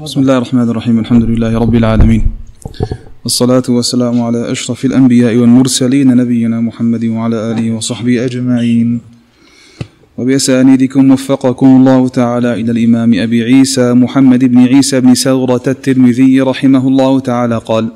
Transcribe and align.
بسم 0.00 0.20
الله 0.20 0.36
الرحمن 0.36 0.68
الرحيم. 0.70 0.98
الحمد 0.98 1.22
لله 1.22 1.58
رب 1.58 1.74
العالمين. 1.74 2.22
والصلاة 3.24 3.62
والسلام 3.68 4.20
على 4.20 4.52
أشرف 4.52 4.84
الأنبياء 4.84 5.36
والمرسلين 5.36 6.16
نبينا 6.16 6.60
محمد 6.60 7.04
وعلى 7.04 7.36
آله 7.52 7.72
وصحبه 7.76 8.24
أجمعين. 8.24 9.00
وبأسانيدكم 10.18 11.10
وفقكم 11.10 11.66
الله 11.66 12.08
تعالى 12.08 12.54
إلى 12.60 12.70
الإمام 12.72 13.14
أبي 13.14 13.42
عيسى 13.42 13.92
محمد 13.92 14.44
بن 14.44 14.58
عيسى 14.58 15.00
بن 15.00 15.14
سورة 15.14 15.62
الترمذي 15.66 16.40
رحمه 16.40 16.88
الله 16.88 17.20
تعالى. 17.20 17.58
قال 17.58 17.88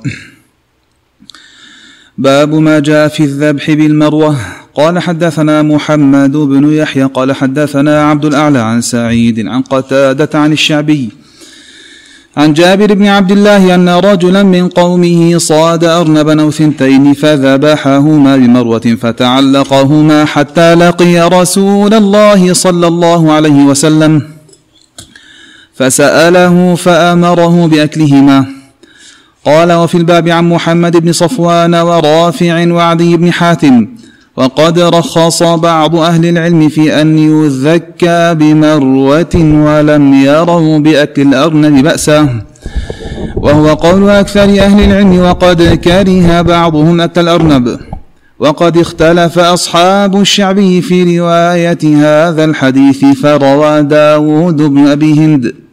باب 2.18 2.54
ما 2.54 2.78
جاء 2.78 3.08
في 3.08 3.24
الذبح 3.24 3.70
بالمروة. 3.70 4.36
قال 4.74 4.98
حدثنا 4.98 5.62
محمد 5.62 6.36
بن 6.36 6.72
يحيى 6.72 7.04
قال 7.04 7.32
حدثنا 7.32 8.02
عبد 8.02 8.24
الأعلى 8.24 8.58
عن 8.58 8.80
سعيد 8.80 9.46
عن 9.46 9.62
قتادة 9.62 10.38
عن 10.38 10.52
الشعبي 10.52 11.23
عن 12.36 12.52
جابر 12.52 12.94
بن 12.94 13.06
عبد 13.06 13.32
الله 13.32 13.74
أن 13.74 13.88
رجلا 13.88 14.42
من 14.42 14.68
قومه 14.68 15.38
صاد 15.38 15.84
أرنبا 15.84 16.42
أو 16.42 16.50
ثنتين 16.50 17.12
فذبحهما 17.14 18.36
بمروة 18.36 18.96
فتعلقهما 19.00 20.24
حتى 20.24 20.74
لقي 20.74 21.28
رسول 21.28 21.94
الله 21.94 22.52
صلى 22.52 22.86
الله 22.86 23.32
عليه 23.32 23.64
وسلم 23.64 24.22
فسأله 25.74 26.74
فأمره 26.74 27.66
بأكلهما. 27.66 28.46
قال 29.46 29.72
وفي 29.72 29.94
الباب 29.94 30.28
عن 30.28 30.48
محمد 30.48 30.96
بن 30.96 31.12
صفوان 31.12 31.74
ورافع 31.74 32.72
وعدي 32.72 33.16
بن 33.16 33.32
حاتم 33.32 33.86
وقد 34.36 34.78
رخص 34.78 35.42
بعض 35.42 35.96
أهل 35.96 36.26
العلم 36.26 36.68
في 36.68 37.00
أن 37.00 37.18
يذكى 37.18 38.34
بمروة 38.34 39.34
ولم 39.34 40.14
يروا 40.14 40.78
بأكل 40.78 41.22
الأرنب 41.22 41.82
بأسا 41.82 42.42
وهو 43.36 43.74
قول 43.74 44.10
أكثر 44.10 44.42
أهل 44.42 44.84
العلم 44.84 45.18
وقد 45.18 45.62
كره 45.62 46.42
بعضهم 46.42 47.00
أكل 47.00 47.20
الأرنب. 47.20 47.78
وقد 48.38 48.78
اختلف 48.78 49.38
أصحاب 49.38 50.20
الشعبي 50.20 50.80
في 50.82 51.18
رواية 51.18 51.78
هذا 51.84 52.44
الحديث 52.44 53.04
فروى 53.04 53.82
داود 53.82 54.56
بن 54.56 54.86
أبي 54.86 55.12
هند. 55.14 55.63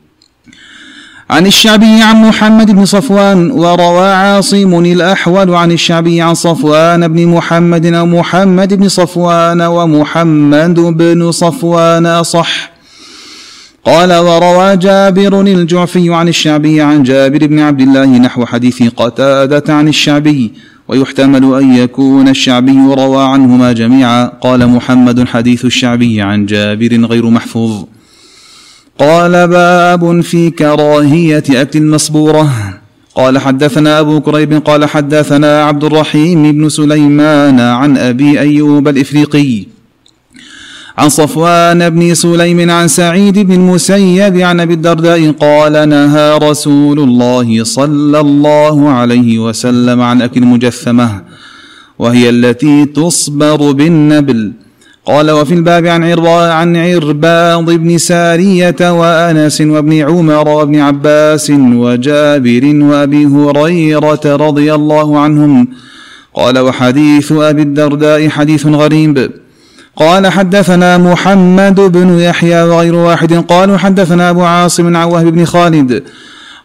عن 1.31 1.45
الشعبي 1.45 2.01
عن 2.01 2.21
محمد 2.21 2.71
بن 2.71 2.85
صفوان 2.85 3.51
وروى 3.51 4.07
عاصم 4.07 4.79
الأحول 4.85 5.55
عن 5.55 5.71
الشعبي 5.71 6.21
عن 6.21 6.33
صفوان 6.33 7.07
بن 7.07 7.27
محمد 7.27 7.85
أو 7.85 8.05
محمد 8.05 8.73
بن 8.73 8.87
صفوان 8.89 9.61
ومحمد 9.61 10.79
بن 10.79 11.31
صفوان 11.31 12.23
صح. 12.23 12.71
قال 13.85 14.13
وروى 14.13 14.77
جابر 14.77 15.41
الجعفي 15.41 16.13
عن 16.13 16.27
الشعبي 16.27 16.81
عن 16.81 17.03
جابر 17.03 17.47
بن 17.47 17.59
عبد 17.59 17.81
الله 17.81 18.05
نحو 18.05 18.45
حديث 18.45 18.83
قتادة 18.83 19.73
عن 19.73 19.87
الشعبي 19.87 20.53
ويحتمل 20.87 21.61
أن 21.61 21.75
يكون 21.75 22.27
الشعبي 22.27 22.77
روى 22.97 23.23
عنهما 23.23 23.71
جميعا. 23.71 24.25
قال 24.25 24.67
محمد 24.67 25.27
حديث 25.27 25.65
الشعبي 25.65 26.21
عن 26.21 26.45
جابر 26.45 27.05
غير 27.05 27.29
محفوظ. 27.29 27.83
قال 28.99 29.47
باب 29.47 30.21
في 30.21 30.49
كراهية 30.49 31.43
أكل 31.49 31.79
المصبورة 31.79 32.49
قال 33.15 33.37
حدثنا 33.37 33.99
أبو 33.99 34.21
كريب 34.21 34.53
قال 34.53 34.85
حدثنا 34.85 35.63
عبد 35.63 35.83
الرحيم 35.83 36.51
بن 36.51 36.69
سليمان 36.69 37.59
عن 37.59 37.97
أبي 37.97 38.39
أيوب 38.39 38.87
الإفريقي. 38.87 39.65
عن 40.97 41.09
صفوان 41.09 41.89
بن 41.89 42.13
سليم 42.13 42.71
عن 42.71 42.87
سعيد 42.87 43.39
بن 43.39 43.53
المسيب 43.53 44.37
عن 44.37 44.59
أبي 44.59 44.73
الدرداء 44.73 45.31
قال 45.31 45.89
نهى 45.89 46.37
رسول 46.37 46.99
الله 46.99 47.63
صلى 47.63 48.19
الله 48.19 48.89
عليه 48.89 49.39
وسلم 49.39 50.01
عن 50.01 50.21
أكل 50.21 50.43
المجثمة 50.43 51.21
وهي 51.99 52.29
التي 52.29 52.85
تصبر 52.85 53.71
بالنبل. 53.71 54.51
قال 55.05 55.31
وفي 55.31 55.53
الباب 55.53 55.85
عن 55.87 56.03
عربا 56.03 56.53
عن 56.53 56.75
عرباض 56.77 57.71
بن 57.71 57.97
سارية 57.97 58.75
وأنس 58.81 59.61
وابن 59.61 59.93
عمر 59.93 60.47
وابن 60.47 60.79
عباس 60.79 61.51
وجابر 61.51 62.75
وأبي 62.83 63.25
هريرة 63.25 64.21
رضي 64.25 64.73
الله 64.73 65.19
عنهم. 65.19 65.67
قال 66.33 66.59
وحديث 66.59 67.31
أبي 67.31 67.61
الدرداء 67.61 68.29
حديث 68.29 68.65
غريب. 68.65 69.31
قال 69.95 70.27
حدثنا 70.27 70.97
محمد 70.97 71.79
بن 71.79 72.19
يحيى 72.19 72.63
وغير 72.63 72.95
واحد. 72.95 73.33
قالوا 73.33 73.77
حدثنا 73.77 74.29
أبو 74.29 74.43
عاصم 74.43 74.97
عن 74.97 75.07
وهب 75.07 75.25
بن 75.25 75.45
خالد. 75.45 76.03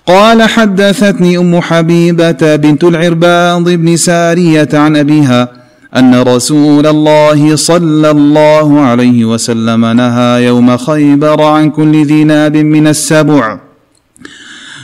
قال 0.07 0.43
حدثتني 0.43 1.39
أم 1.39 1.61
حبيبة 1.61 2.57
بنت 2.57 2.85
العرباض 2.85 3.69
بن 3.69 3.97
سارية 3.97 4.69
عن 4.73 4.97
أبيها. 4.97 5.66
أن 5.97 6.23
رسول 6.23 6.87
الله 6.87 7.57
صلى 7.57 8.11
الله 8.11 8.81
عليه 8.81 9.25
وسلم 9.25 9.87
نهى 9.87 10.45
يوم 10.45 10.77
خيبر 10.77 11.43
عن 11.43 11.71
كل 11.71 12.05
ذي 12.07 12.25
ناب 12.25 12.57
من 12.57 12.87
السبع 12.87 13.59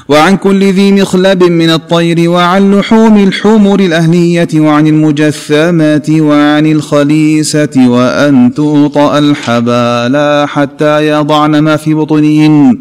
وعن 0.09 0.37
كل 0.37 0.65
ذي 0.65 0.93
مخلب 0.93 1.45
من 1.45 1.71
الطير 1.71 2.31
وعن 2.31 2.75
لحوم 2.75 3.17
الحمر 3.17 3.81
الأهلية 3.81 4.49
وعن 4.55 4.87
المجثمات 4.87 6.11
وعن 6.11 6.67
الخليسة 6.67 7.89
وأن 7.89 8.55
توطا 8.55 9.19
الحبالا 9.19 10.47
حتى 10.49 11.09
يضعن 11.09 11.59
ما 11.59 11.77
في 11.77 11.95
بطنهن 11.95 12.79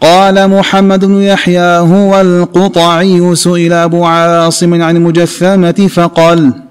قال 0.00 0.48
محمد 0.50 1.04
بن 1.04 1.22
يحيى 1.22 1.78
هو 1.78 2.20
القطعي 2.20 3.34
سئل 3.34 3.72
أبو 3.72 4.04
عاصم 4.04 4.82
عن 4.82 4.96
المجثمة 4.96 5.88
فقال 5.94 6.67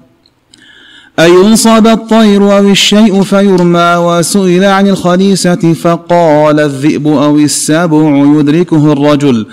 أينصب 1.20 1.88
الطير 1.88 2.58
أو 2.58 2.70
الشيء 2.70 3.22
فيرمى 3.22 3.96
وسئل 3.98 4.64
عن 4.64 4.88
الخليسة 4.88 5.74
فقال 5.74 6.60
الذئب 6.60 7.08
أو 7.08 7.38
السبع 7.38 8.18
يدركه 8.38 8.92
الرجل 8.94 9.46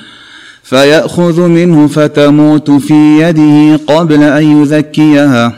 فيأخذ 0.63 1.41
منه 1.41 1.87
فتموت 1.87 2.71
في 2.71 2.95
يده 2.95 3.81
قبل 3.87 4.23
أن 4.23 4.63
يذكيها. 4.63 5.53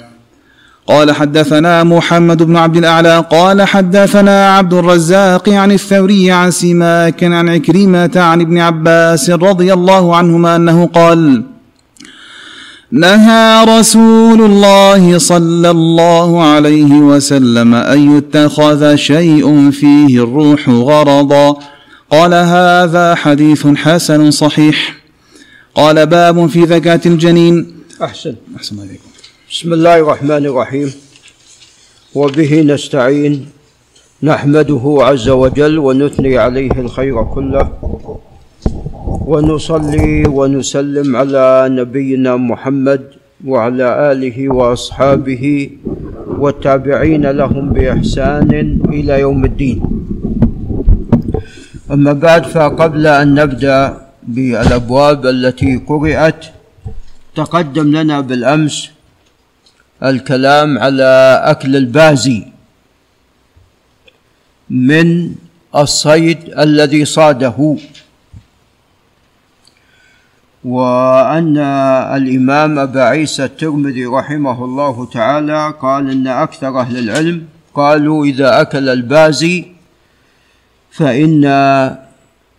قال 0.87 1.13
حدثنا 1.13 1.85
محمد 1.85 2.43
بن 2.43 2.57
عبد 2.57 2.77
الأعلى 2.77 3.25
قال 3.31 3.63
حدثنا 3.63 4.57
عبد 4.57 4.75
الرزاق 4.75 5.49
عن 5.49 5.73
الثوري 5.73 6.33
عن 6.33 6.51
سماك 6.51 7.25
عن 7.25 7.49
عكرمة 7.49 8.11
عن 8.17 8.41
ابن 8.41 8.59
عباس 8.59 9.31
رضي 9.31 9.73
الله 9.73 10.17
عنهما 10.17 10.57
أنه 10.57 10.87
قال: 10.87 11.43
نهى 12.97 13.65
رسول 13.79 14.41
الله 14.43 15.19
صلى 15.19 15.71
الله 15.71 16.43
عليه 16.43 16.93
وسلم 16.93 17.75
أن 17.75 18.17
يتخذ 18.17 18.95
شيء 18.95 19.71
فيه 19.71 20.25
الروح 20.25 20.69
غرضا. 20.69 21.57
قال 22.11 22.35
هذا 22.35 23.15
حديث 23.15 23.67
حسن 23.67 24.31
صحيح. 24.31 24.97
قال 25.75 26.07
باب 26.07 26.47
في 26.47 26.67
زكاة 26.67 27.01
الجنين. 27.07 27.75
أحسن. 28.03 28.35
أحسن 28.57 28.81
عليكم. 28.81 29.09
بسم 29.51 29.73
الله 29.73 29.97
الرحمن 29.97 30.47
الرحيم. 30.47 30.93
وبه 32.15 32.61
نستعين 32.61 33.49
نحمده 34.23 34.97
عز 35.01 35.29
وجل 35.29 35.79
ونثني 35.79 36.39
عليه 36.39 36.73
الخير 36.73 37.25
كله. 37.25 37.69
ونصلي 39.27 40.23
ونسلم 40.39 41.17
على 41.17 41.67
نبينا 41.71 42.33
محمد 42.37 43.03
وعلى 43.47 43.87
آله 44.13 44.37
وأصحابه 44.57 45.45
والتابعين 46.43 47.25
لهم 47.27 47.65
بإحسان 47.75 48.51
إلى 48.87 49.15
يوم 49.21 49.45
الدين. 49.45 49.79
أما 51.91 52.13
بعد 52.13 52.43
فقبل 52.55 53.07
أن 53.07 53.35
نبدأ 53.35 53.99
بالأبواب 54.23 55.27
التي 55.27 55.83
قرأت 55.89 56.41
تقدم 57.35 57.97
لنا 57.97 58.21
بالأمس 58.21 58.91
الكلام 60.03 60.79
على 60.79 61.43
أكل 61.45 61.77
البازي 61.77 62.43
من 64.71 65.35
الصيد 65.75 66.39
الذي 66.59 67.05
صاده. 67.05 67.59
وأن 70.67 71.59
الإمام 72.19 72.79
أبا 72.79 73.03
عيسى 73.03 73.45
الترمذي 73.45 74.07
رحمه 74.07 74.65
الله 74.65 75.07
تعالى 75.07 75.75
قال 75.81 76.11
إن 76.11 76.27
أكثر 76.27 76.81
أهل 76.81 76.99
العلم 76.99 77.47
قالوا 77.75 78.25
إذا 78.25 78.61
أكل 78.61 78.89
البازي 78.89 79.65
فإن 80.91 81.41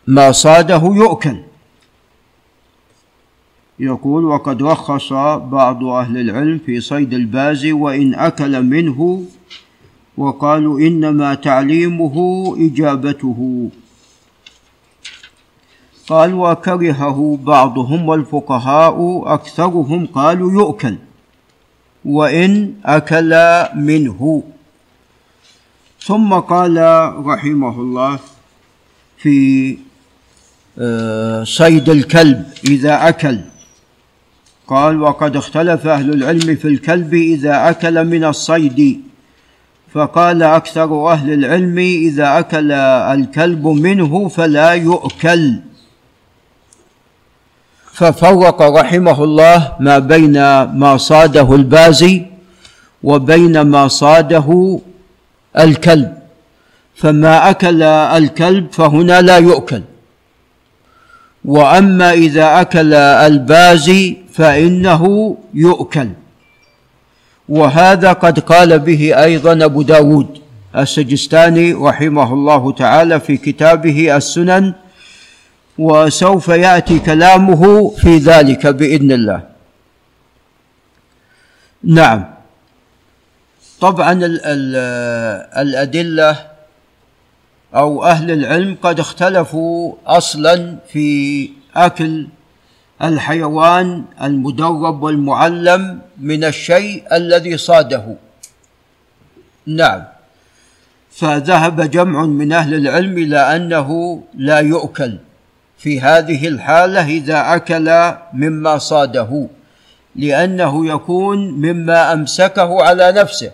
ما 0.08 0.32
صاده 0.32 0.82
يؤكل. 0.84 1.38
يقول 3.80 4.26
وقد 4.26 4.64
رخص 4.64 5.14
بعض 5.54 5.84
أهل 5.84 6.18
العلم 6.18 6.60
في 6.66 6.82
صيد 6.82 7.14
البازي 7.14 7.72
وإن 7.72 8.16
أكل 8.16 8.64
منه 8.64 9.24
وقالوا 10.18 10.80
إنما 10.80 11.34
تعليمه 11.34 12.16
إجابته. 12.60 13.70
قال 16.08 16.34
وكرهه 16.34 17.40
بعضهم 17.44 18.10
والفقهاء 18.10 19.24
أكثرهم 19.26 20.06
قالوا 20.06 20.52
يؤكل 20.52 20.96
وإن 22.06 22.74
أكل 22.86 23.64
منه. 23.76 24.44
ثم 26.00 26.34
قال 26.34 26.78
رحمه 27.26 27.82
الله 27.82 28.20
في 29.18 29.78
آه، 30.80 31.44
صيد 31.44 31.90
الكلب 31.90 32.46
إذا 32.68 33.10
أكل. 33.10 33.40
قال 34.68 35.02
وقد 35.02 35.36
اختلف 35.36 35.88
أهل 35.88 36.14
العلم 36.14 36.56
في 36.56 36.68
الكلب 36.68 37.14
إذا 37.14 37.70
أكل 37.70 38.06
من 38.06 38.24
الصيد. 38.24 39.02
فقال 39.94 40.44
أكثر 40.44 41.12
أهل 41.12 41.34
العلم 41.34 41.78
إذا 41.78 42.40
أكل 42.40 42.72
الكلب 42.72 43.68
منه 43.68 44.28
فلا 44.28 44.72
يؤكل. 44.72 45.60
ففرق 47.98 48.62
رحمه 48.62 49.24
الله 49.24 49.72
ما 49.80 50.00
بين 50.00 50.38
ما 50.64 50.98
صاده 50.98 51.56
البازي 51.56 52.26
وبين 53.04 53.62
ما 53.62 53.88
صاده 53.88 54.80
الكلب. 55.60 56.14
فما 56.96 57.50
أكل 57.50 57.84
الكلب 57.84 58.68
فهنا 58.72 59.22
لا 59.22 59.38
يؤكل. 59.38 59.82
وأما 61.46 62.12
إذا 62.12 62.62
أكل 62.62 62.94
البازي 62.94 64.18
فإنه 64.34 65.04
يؤكل. 65.54 66.10
وهذا 67.50 68.14
قد 68.14 68.40
قال 68.40 68.80
به 68.80 69.24
أيضا 69.24 69.66
أبو 69.66 69.82
داود 69.82 70.28
السجستاني 70.78 71.74
رحمه 71.74 72.34
الله 72.34 72.72
تعالى 72.72 73.20
في 73.20 73.38
كتابه 73.38 74.18
السنن 74.18 74.74
وسوف 75.80 76.48
يأتي 76.48 77.00
كلامه 77.00 77.90
في 77.90 78.18
ذلك 78.18 78.68
بإذن 78.68 79.12
الله. 79.12 79.42
نعم. 81.84 82.26
طبعا 83.82 84.12
ال 84.12 84.42
ال 84.46 84.76
الأدلة 85.58 86.48
أو 87.76 88.06
أهل 88.06 88.32
العلم 88.32 88.78
قد 88.82 89.00
اختلفوا 89.00 89.94
أصلا 90.08 90.78
في 90.90 91.50
أكل 91.76 92.28
الحيوان 93.04 94.04
المدرب 94.22 95.04
والمعلم 95.04 96.00
من 96.18 96.44
الشيء 96.44 97.04
الذي 97.14 97.58
صاده. 97.58 98.16
نعم. 99.66 100.04
فذهب 101.12 101.92
جمع 101.92 102.26
من 102.26 102.54
أهل 102.54 102.74
العلم 102.74 103.18
إلى 103.18 103.56
أنه 103.56 103.90
لا 104.34 104.60
يؤكل. 104.60 105.18
في 105.78 106.02
هذه 106.02 106.48
الحالة 106.48 107.06
إذا 107.08 107.56
أكل 107.56 108.14
مما 108.34 108.78
صاده 108.78 109.48
لأنه 110.16 110.88
يكون 110.88 111.52
مما 111.52 112.14
أمسكه 112.14 112.84
على 112.84 113.12
نفسه 113.12 113.52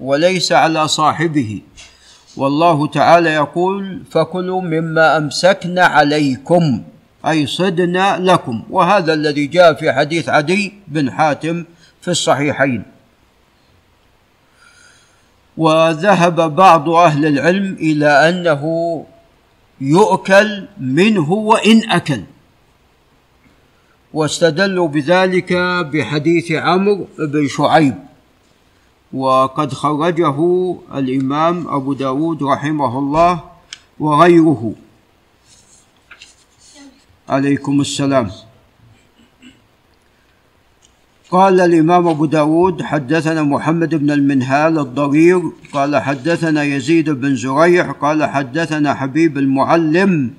وليس 0.00 0.52
على 0.52 0.88
صاحبه. 0.88 1.60
والله 2.36 2.86
تعالى 2.86 3.30
يقول 3.30 4.02
فكلوا 4.10 4.60
مما 4.60 5.16
أمسكنا 5.16 5.84
عليكم 5.84 6.82
أي 7.26 7.46
صدنا 7.46 8.18
لكم. 8.18 8.62
وهذا 8.70 9.12
الذي 9.12 9.46
جاء 9.46 9.74
في 9.74 9.92
حديث 9.92 10.28
عدي 10.28 10.74
بن 10.88 11.10
حاتم 11.10 11.64
في 12.00 12.10
الصحيحين. 12.10 12.82
وذهب 15.56 16.56
بعض 16.56 16.88
أهل 16.88 17.26
العلم 17.26 17.76
إلى 17.80 18.28
أنه 18.28 18.62
يؤكل 19.80 20.68
منه 20.80 21.32
وإن 21.32 21.90
أكل. 21.90 22.22
واستدلوا 24.12 24.88
بذلك 24.88 25.52
بحديث 25.92 26.52
عمرو 26.52 27.06
بن 27.18 27.48
شعيب. 27.48 27.94
وقد 29.12 29.72
خرجه 29.72 30.38
الإمام 30.94 31.68
أبو 31.68 31.92
داود 31.92 32.42
رحمه 32.42 32.98
الله 32.98 33.40
وغيره. 34.00 34.72
عليكم 37.28 37.80
السلام. 37.80 38.30
قال 41.34 41.60
الإمام 41.60 42.08
أبو 42.08 42.24
داود 42.24 42.82
حدثنا 42.82 43.42
محمد 43.42 43.94
بن 43.94 44.10
المنهال 44.10 44.78
الضرير 44.78 45.42
قال 45.72 45.96
حدثنا 45.96 46.62
يزيد 46.62 47.10
بن 47.10 47.36
زريع 47.36 47.90
قال 47.92 48.24
حدثنا 48.24 48.94
حبيب 48.94 49.38
المعلم 49.38 50.30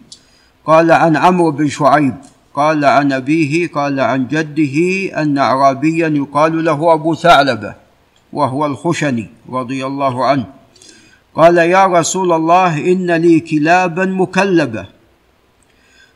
قال 0.66 0.92
عن 0.92 1.16
عمرو 1.16 1.52
بن 1.52 1.68
شعيب 1.68 2.16
قال 2.54 2.86
عن 2.86 3.12
أبيه 3.12 3.68
قال 3.68 4.00
عن 4.00 4.28
جده 4.28 4.78
أن 5.22 5.38
أعرابيا 5.38 6.08
يقال 6.08 6.66
له 6.66 6.94
أبو 6.94 7.16
ثعلبة 7.16 7.74
وهو 8.34 8.66
الخشني 8.66 9.30
رضي 9.50 9.86
الله 9.86 10.26
عنه. 10.26 10.46
قال 11.36 11.58
يا 11.58 11.86
رسول 11.86 12.32
الله 12.32 12.92
إن 12.92 13.12
لي 13.12 13.40
كلابا 13.40 14.06
مكلبة. 14.06 14.86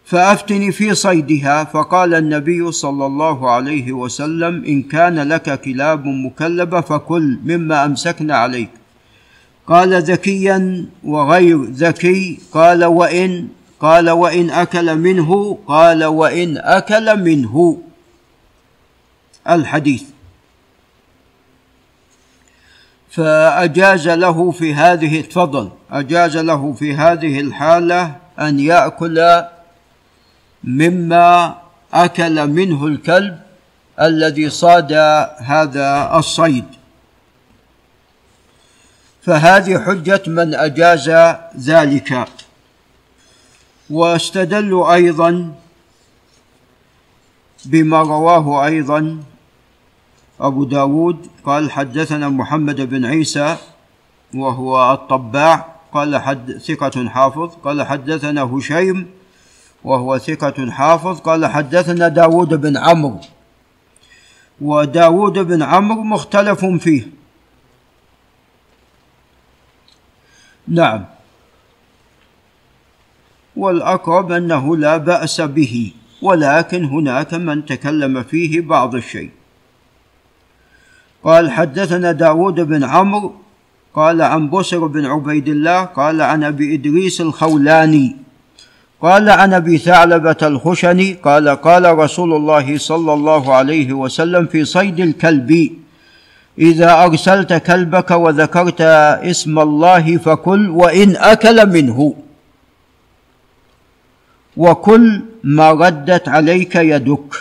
فأفتني 0.09 0.71
في 0.71 0.95
صيدها 0.95 1.63
فقال 1.63 2.13
النبي 2.13 2.71
صلى 2.71 3.05
الله 3.05 3.51
عليه 3.51 3.91
وسلم 3.91 4.65
إن 4.65 4.83
كان 4.83 5.19
لك 5.19 5.61
كلاب 5.61 6.05
مكلبه 6.05 6.81
فكل 6.81 7.39
مما 7.45 7.85
امسكنا 7.85 8.37
عليك. 8.37 8.69
قال 9.67 10.01
ذكيا 10.01 10.85
وغير 11.03 11.63
ذكي 11.63 12.39
قال 12.51 12.85
وإن 12.85 13.47
قال 13.79 14.09
وإن 14.09 14.49
أكل 14.49 14.95
منه 14.95 15.57
قال 15.67 16.03
وإن 16.05 16.57
أكل 16.57 17.23
منه. 17.23 17.81
الحديث. 19.49 20.03
فأجاز 23.09 24.09
له 24.09 24.51
في 24.51 24.73
هذه 24.73 25.21
تفضل 25.21 25.69
أجاز 25.91 26.37
له 26.37 26.73
في 26.73 26.93
هذه 26.93 27.39
الحالة 27.39 28.15
أن 28.39 28.59
يأكل 28.59 29.43
مما 30.63 31.57
أكل 31.93 32.47
منه 32.47 32.85
الكلب 32.87 33.39
الذي 34.01 34.49
صاد 34.49 34.93
هذا 35.37 36.17
الصيد. 36.17 36.65
فهذه 39.21 39.79
حجة 39.79 40.21
من 40.27 40.55
أجاز 40.55 41.09
ذلك. 41.57 42.27
واستدلوا 43.89 44.93
أيضا 44.93 45.55
بما 47.65 47.99
رواه 48.01 48.65
أيضا 48.65 49.23
أبو 50.39 50.63
داود. 50.63 51.27
قال 51.45 51.71
حدثنا 51.71 52.29
محمد 52.29 52.81
بن 52.81 53.05
عيسى 53.05 53.57
وهو 54.35 54.93
الطباع. 54.93 55.65
قال 55.93 56.17
حد 56.17 56.57
ثقة 56.57 57.09
حافظ. 57.09 57.49
قال 57.63 57.83
حدثنا 57.83 58.43
هشيم 58.43 59.18
وهو 59.83 60.17
ثقة 60.17 60.71
حافظ 60.71 61.19
قال 61.19 61.45
حدثنا 61.45 62.07
داود 62.07 62.61
بن 62.61 62.77
عمرو. 62.77 63.19
وداود 64.61 65.39
بن 65.39 65.63
عمرو 65.63 66.03
مختلف 66.03 66.65
فيه. 66.65 67.07
نعم. 70.67 71.05
والأقرب 73.55 74.31
أنه 74.31 74.77
لا 74.77 74.97
بأس 74.97 75.41
به 75.41 75.93
ولكن 76.21 76.85
هناك 76.85 77.33
من 77.33 77.65
تكلم 77.65 78.23
فيه 78.23 78.61
بعض 78.61 78.95
الشيء. 78.95 79.31
قال 81.23 81.51
حدثنا 81.51 82.11
داود 82.11 82.55
بن 82.55 82.83
عمرو 82.83 83.35
قال 83.93 84.21
عن 84.21 84.49
بسر 84.49 84.87
بن 84.87 85.05
عبيد 85.05 85.47
الله 85.47 85.83
قال 85.83 86.21
عن 86.21 86.43
أبي 86.43 86.75
إدريس 86.75 87.21
الخولاني. 87.21 88.28
قال 89.01 89.29
عن 89.29 89.53
ابي 89.53 89.77
ثعلبة 89.77 90.37
الخشني. 90.41 91.13
قال 91.13 91.49
قال 91.49 91.97
رسول 91.97 92.33
الله 92.33 92.77
صلى 92.77 93.13
الله 93.13 93.53
عليه 93.53 93.93
وسلم 93.93 94.45
في 94.45 94.65
صيد 94.65 94.99
الكلب 94.99 95.69
إذا 96.59 97.03
أرسلت 97.03 97.53
كلبك 97.53 98.11
وذكرت 98.11 98.81
اسم 98.81 99.59
الله 99.59 100.17
فكل 100.17 100.69
وإن 100.69 101.15
أكل 101.15 101.69
منه. 101.69 102.15
وكل 104.57 105.21
ما 105.43 105.71
ردت 105.71 106.29
عليك 106.29 106.75
يدك. 106.75 107.35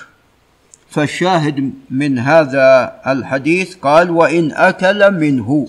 فالشاهد 0.90 1.72
من 1.90 2.18
هذا 2.18 2.92
الحديث 3.06 3.76
قال 3.76 4.10
وإن 4.10 4.52
أكل 4.52 5.10
منه. 5.10 5.68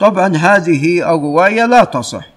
طبعا 0.00 0.36
هذه 0.36 1.14
الرواية 1.14 1.66
لا 1.66 1.84
تصح. 1.84 2.35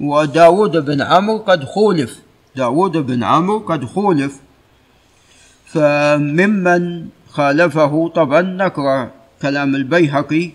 وداود 0.00 0.84
بن 0.84 1.02
عمرو 1.02 1.38
قد 1.38 1.64
خولف. 1.64 2.20
داود 2.56 2.96
بن 2.96 3.24
عمرو 3.24 3.58
قد 3.58 3.84
خولف. 3.84 4.40
فممن 5.66 7.06
خالفه 7.30 8.08
طبعا 8.08 8.42
نقرأ 8.42 9.10
كلام 9.42 9.74
البيهقي. 9.74 10.50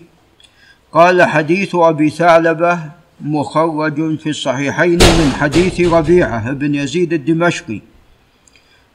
قال 0.92 1.22
حديث 1.22 1.74
أبي 1.74 2.10
ثعلبة 2.10 2.80
مخرج 3.20 4.18
في 4.18 4.28
الصحيحين 4.28 4.98
من 4.98 5.32
حديث 5.40 5.80
ربيعة 5.80 6.52
بن 6.52 6.74
يزيد 6.74 7.12
الدمشقي. 7.12 7.80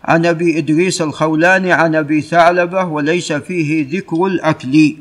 عن 0.03 0.25
أبي 0.25 0.57
إدريس 0.57 1.01
الخولاني 1.01 1.71
عن 1.71 1.95
أبي 1.95 2.21
ثعلبة 2.21 2.85
وليس 2.85 3.33
فيه 3.33 3.97
ذكر 3.97 4.25
الأكل. 4.25 4.95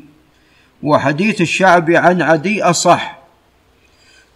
وحديث 0.83 1.41
الشعبي 1.41 1.97
عن 1.97 2.21
عدي 2.21 2.63
أصح. 2.63 3.20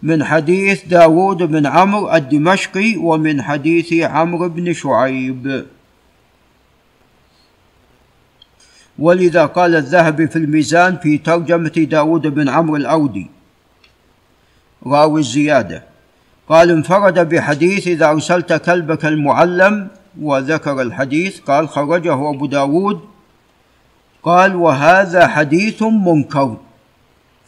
من 0.06 0.24
حديث 0.24 0.84
داود 0.84 1.42
بن 1.42 1.66
عمرو 1.66 2.14
الدمشقي 2.14 2.96
ومن 2.96 3.42
حديث 3.42 3.92
عمرو 3.92 4.48
بن 4.48 4.72
شعيب. 4.72 5.66
ولذا 8.98 9.46
قال 9.46 9.76
الذهبي 9.76 10.26
في 10.26 10.36
الميزان 10.36 10.96
في 10.96 11.18
ترجمة 11.18 11.86
داود 11.90 12.26
بن 12.26 12.48
عمرو 12.48 12.76
الأودي 12.76 13.26
راوي 14.86 15.20
الزيادة. 15.20 15.82
قال 16.48 16.70
انفرد 16.70 17.28
بحديث 17.28 17.88
إذا 17.88 18.10
أرسلت 18.10 18.52
كلبك 18.52 19.04
المعلم 19.04 19.88
وذكر 20.20 20.82
الحديث. 20.82 21.40
قال 21.40 21.68
خرجه 21.68 22.30
أبو 22.30 22.46
داود 22.46 23.00
قال 24.22 24.56
وهذا 24.56 25.26
حديث 25.26 25.82
منكر. 25.82 26.56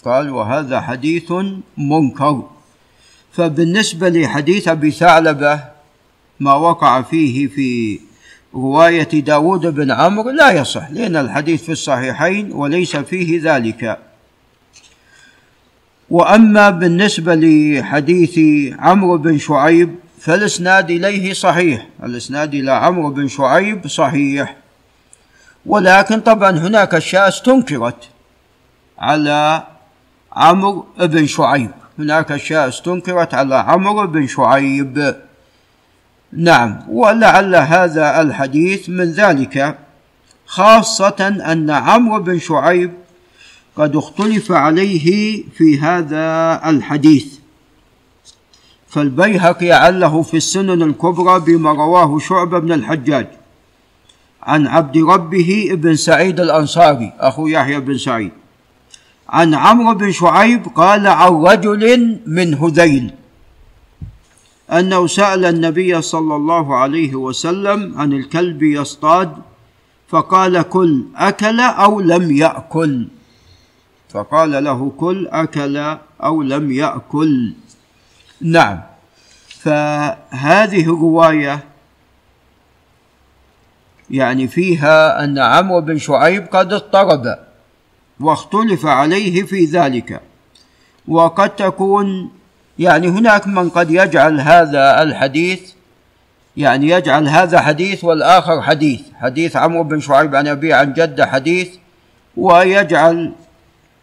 قال 0.04 0.30
وهذا 0.30 0.80
حديث 0.80 1.32
منكر. 1.78 2.42
فبالنسبة 3.32 4.08
لحديث 4.08 4.68
أبي 4.68 4.90
ثعلبة 4.90 5.60
ما 6.40 6.54
وقع 6.54 7.02
فيه 7.02 7.46
في 7.46 8.00
رواية 8.54 9.08
داود 9.20 9.66
بن 9.66 9.90
عمرو 9.90 10.30
لا 10.30 10.50
يصح 10.50 10.90
لأن 10.90 11.16
الحديث 11.16 11.62
في 11.62 11.72
الصحيحين 11.72 12.52
وليس 12.52 12.96
فيه 12.96 13.40
ذلك. 13.42 13.98
وأما 16.10 16.70
بالنسبة 16.70 17.34
لحديث 17.34 18.38
عمرو 18.78 19.18
بن 19.18 19.38
شعيب 19.38 19.94
فالإسناد 20.20 20.90
إليه 20.90 21.32
صحيح 21.32 21.86
الإسناد 22.04 22.54
إلى 22.54 22.72
عمرو 22.72 23.10
بن 23.10 23.28
شعيب 23.28 23.86
صحيح. 23.88 24.56
ولكن 25.66 26.20
طبعا 26.20 26.50
هناك 26.50 26.94
أشياء 26.94 27.28
استنكرت 27.28 28.08
على 28.98 29.66
عمرو 30.32 30.86
بن 30.98 31.26
شعيب. 31.26 31.70
هناك 31.98 32.32
أشياء 32.32 32.68
استنكرت 32.68 33.34
على 33.34 33.54
عمرو 33.54 34.06
بن 34.06 34.26
شعيب. 34.26 35.16
نعم 36.32 36.80
ولعل 36.88 37.56
هذا 37.56 38.20
الحديث 38.22 38.88
من 38.88 39.12
ذلك 39.12 39.78
خاصة 40.46 41.28
أن 41.52 41.70
عمرو 41.70 42.22
بن 42.22 42.38
شعيب 42.38 42.92
قد 43.76 43.96
اختلف 43.96 44.52
عليه 44.52 45.42
في 45.56 45.80
هذا 45.80 46.60
الحديث. 46.70 47.38
فالبيهقي 48.88 49.72
عله 49.72 50.22
في 50.22 50.36
السنن 50.36 50.82
الكبرى 50.82 51.40
بما 51.40 51.72
رواه 51.72 52.18
شعبة 52.18 52.58
بن 52.58 52.72
الحجاج. 52.72 53.26
عن 54.42 54.66
عبد 54.66 54.98
ربه 54.98 55.68
ابن 55.70 55.96
سعيد 55.96 56.40
الأنصاري 56.40 57.12
أخو 57.18 57.46
يحيى 57.46 57.80
بن 57.80 57.98
سعيد. 57.98 58.32
عن 59.28 59.54
عمرو 59.54 59.94
بن 59.94 60.12
شعيب 60.12 60.66
قال 60.74 61.06
عن 61.06 61.32
رجل 61.32 62.18
من 62.26 62.54
هذيل 62.54 63.10
أنه 64.72 65.06
سأل 65.06 65.44
النبي 65.44 66.02
صلى 66.02 66.36
الله 66.36 66.76
عليه 66.76 67.14
وسلم 67.14 67.98
عن 67.98 68.12
الكلب 68.12 68.62
يصطاد 68.62 69.32
فقال 70.08 70.62
كل 70.62 71.04
أكل 71.16 71.60
أو 71.60 72.00
لم 72.00 72.36
يأكل. 72.36 73.08
فقال 74.08 74.64
له 74.64 74.92
كل 74.96 75.28
أكل 75.28 75.96
أو 76.22 76.42
لم 76.42 76.72
يأكل. 76.72 77.52
نعم. 78.40 78.80
فهذه 79.48 80.82
الرواية 80.82 81.64
يعني 84.10 84.48
فيها 84.48 85.24
أن 85.24 85.38
عمرو 85.38 85.80
بن 85.80 85.98
شعيب 85.98 86.46
قد 86.46 86.72
اضطرب. 86.72 87.47
واختلف 88.20 88.86
عليه 88.86 89.42
في 89.42 89.64
ذلك. 89.64 90.20
وقد 91.08 91.56
تكون 91.56 92.30
يعني 92.78 93.08
هناك 93.08 93.46
من 93.46 93.68
قد 93.68 93.90
يجعل 93.90 94.40
هذا 94.40 95.02
الحديث 95.02 95.60
يعني 96.56 96.88
يجعل 96.88 97.28
هذا 97.28 97.60
حديث 97.60 98.04
والآخر 98.04 98.62
حديث. 98.62 99.00
حديث 99.20 99.56
عمرو 99.56 99.82
بن 99.82 100.00
شعيب 100.00 100.34
عن 100.34 100.48
أبي 100.48 100.72
عن 100.72 100.92
جدة 100.92 101.26
حديث 101.26 101.68
ويجعل 102.36 103.32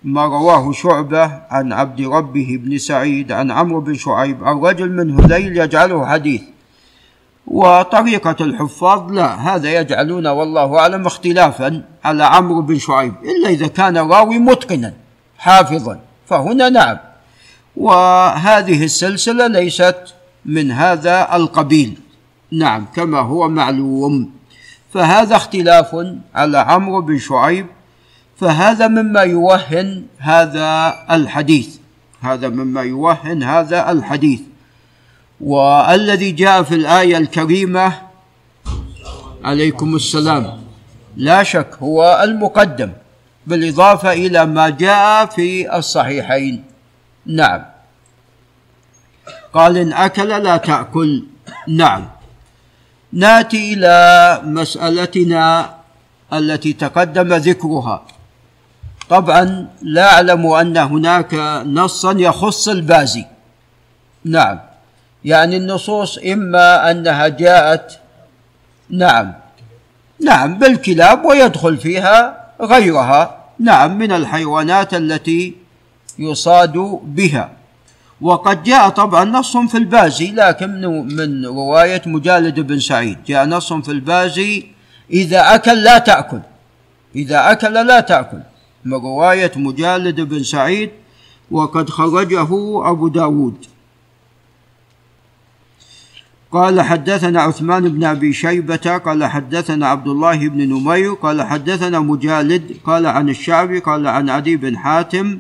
ما 0.04 0.26
رواه 0.26 0.72
شعبة 0.72 1.32
عن 1.50 1.74
عبد 1.74 2.02
ربه 2.02 2.60
بن 2.64 2.78
سعيد 2.78 3.32
عن 3.32 3.52
عمرو 3.52 3.82
بن 3.82 3.96
شعيب 3.96 4.44
عن 4.44 4.60
رجل 4.60 4.92
من 4.92 5.20
هذيل 5.20 5.58
يجعله 5.58 6.06
حديث. 6.06 6.42
وطريقة 7.48 8.36
الحفاظ 8.42 9.12
لا 9.12 9.36
هذا 9.36 9.80
يجعلون 9.80 10.28
والله 10.28 10.80
أعلم 10.80 11.06
اختلافا 11.06 11.84
على 12.04 12.24
عمرو 12.24 12.62
بن 12.62 12.80
شعيب 12.80 13.14
إلا 13.24 13.50
إذا 13.50 13.68
كان 13.68 13.98
راوي 13.98 14.40
متقنا 14.40 14.94
حافظا 15.38 16.00
فهنا 16.28 16.70
نعم. 16.70 16.98
وهذه 17.76 18.84
السلسلة 18.84 19.48
ليست 19.48 20.14
من 20.46 20.72
هذا 20.72 21.36
القبيل 21.36 21.98
نعم 22.52 22.86
كما 22.96 23.20
هو 23.20 23.50
معلوم. 23.50 24.32
فهذا 24.94 25.36
اختلاف 25.36 25.96
على 26.36 26.58
عمرو 26.58 27.02
بن 27.02 27.20
شعيب 27.20 27.66
فهذا 28.38 28.88
مما 28.88 29.22
يوهن 29.22 30.04
هذا 30.18 30.96
الحديث 31.12 31.78
هذا 32.22 32.50
مما 32.50 32.82
يوهن 32.82 33.44
هذا 33.44 33.92
الحديث. 33.92 34.42
والذي 35.42 36.32
جاء 36.32 36.64
في 36.64 36.76
الآية 36.76 37.18
الكريمة 37.18 38.02
عليكم 39.44 39.96
السلام. 39.96 40.62
لا 41.18 41.44
شك 41.44 41.70
هو 41.82 42.22
المقدم 42.24 42.92
بالإضافة 43.48 44.14
إلى 44.14 44.46
ما 44.46 44.70
جاء 44.70 45.26
في 45.26 45.76
الصحيحين. 45.78 46.64
نعم. 47.26 47.66
قال 49.54 49.78
إن 49.78 49.94
أكل 49.94 50.28
لا 50.28 50.58
تأكل. 50.58 51.24
نعم. 51.68 52.08
ناتي 53.14 53.74
إلى 53.74 54.42
مسألتنا 54.44 55.76
التي 56.34 56.74
تقدم 56.74 57.34
ذكرها. 57.34 58.06
طبعا 59.10 59.68
لا 59.82 60.14
أعلم 60.14 60.46
أن 60.46 60.78
هناك 60.78 61.34
نصا 61.66 62.12
يخص 62.12 62.68
البازي. 62.70 63.26
نعم. 64.26 64.60
يعني 65.26 65.58
النصوص 65.58 66.18
إما 66.18 66.92
أنها 66.92 67.28
جاءت 67.28 68.00
نعم 68.90 69.34
نعم 70.22 70.58
بالكلاب 70.60 71.26
ويدخل 71.26 71.78
فيها 71.78 72.46
غيرها 72.62 73.38
نعم 73.60 73.98
من 73.98 74.12
الحيوانات 74.12 74.94
التي 74.94 75.56
يصاد 76.20 76.74
بها. 77.04 77.52
وقد 78.22 78.64
جاء 78.64 78.90
طبعا 78.90 79.26
نص 79.26 79.58
في 79.58 79.78
البازي 79.78 80.32
لكن 80.32 80.82
من 81.16 81.46
رواية 81.46 82.02
مجالد 82.06 82.60
بن 82.60 82.80
سعيد. 82.80 83.18
جاء 83.28 83.46
نص 83.46 83.74
في 83.74 83.92
البازي 83.92 84.66
إذا 85.12 85.56
أكل 85.56 85.84
لا 85.84 85.98
تأكل 85.98 86.40
إذا 87.16 87.52
أكل 87.52 87.74
لا 87.88 88.00
تأكل 88.00 88.40
من 88.86 88.94
رواية 88.94 89.52
مجالد 89.56 90.22
بن 90.22 90.44
سعيد 90.44 90.90
وقد 91.52 91.90
خرجه 91.90 92.50
أبو 92.90 93.08
داود. 93.08 93.66
قال 96.56 96.82
حدثنا 96.82 97.42
عثمان 97.42 97.90
بن 97.90 98.04
أبي 98.04 98.34
شيبة 98.34 98.98
قال 99.06 99.24
حدثنا 99.26 99.88
عبد 99.88 100.08
الله 100.08 100.48
بن 100.50 100.70
نمير 100.70 101.14
قال 101.14 101.42
حدثنا 101.42 102.00
مجالد 102.00 102.78
قال 102.86 103.06
عن 103.06 103.30
الشعبي 103.30 103.80
قال 103.80 104.08
عن 104.08 104.30
عدي 104.30 104.56
بن 104.56 104.78
حاتم 104.78 105.40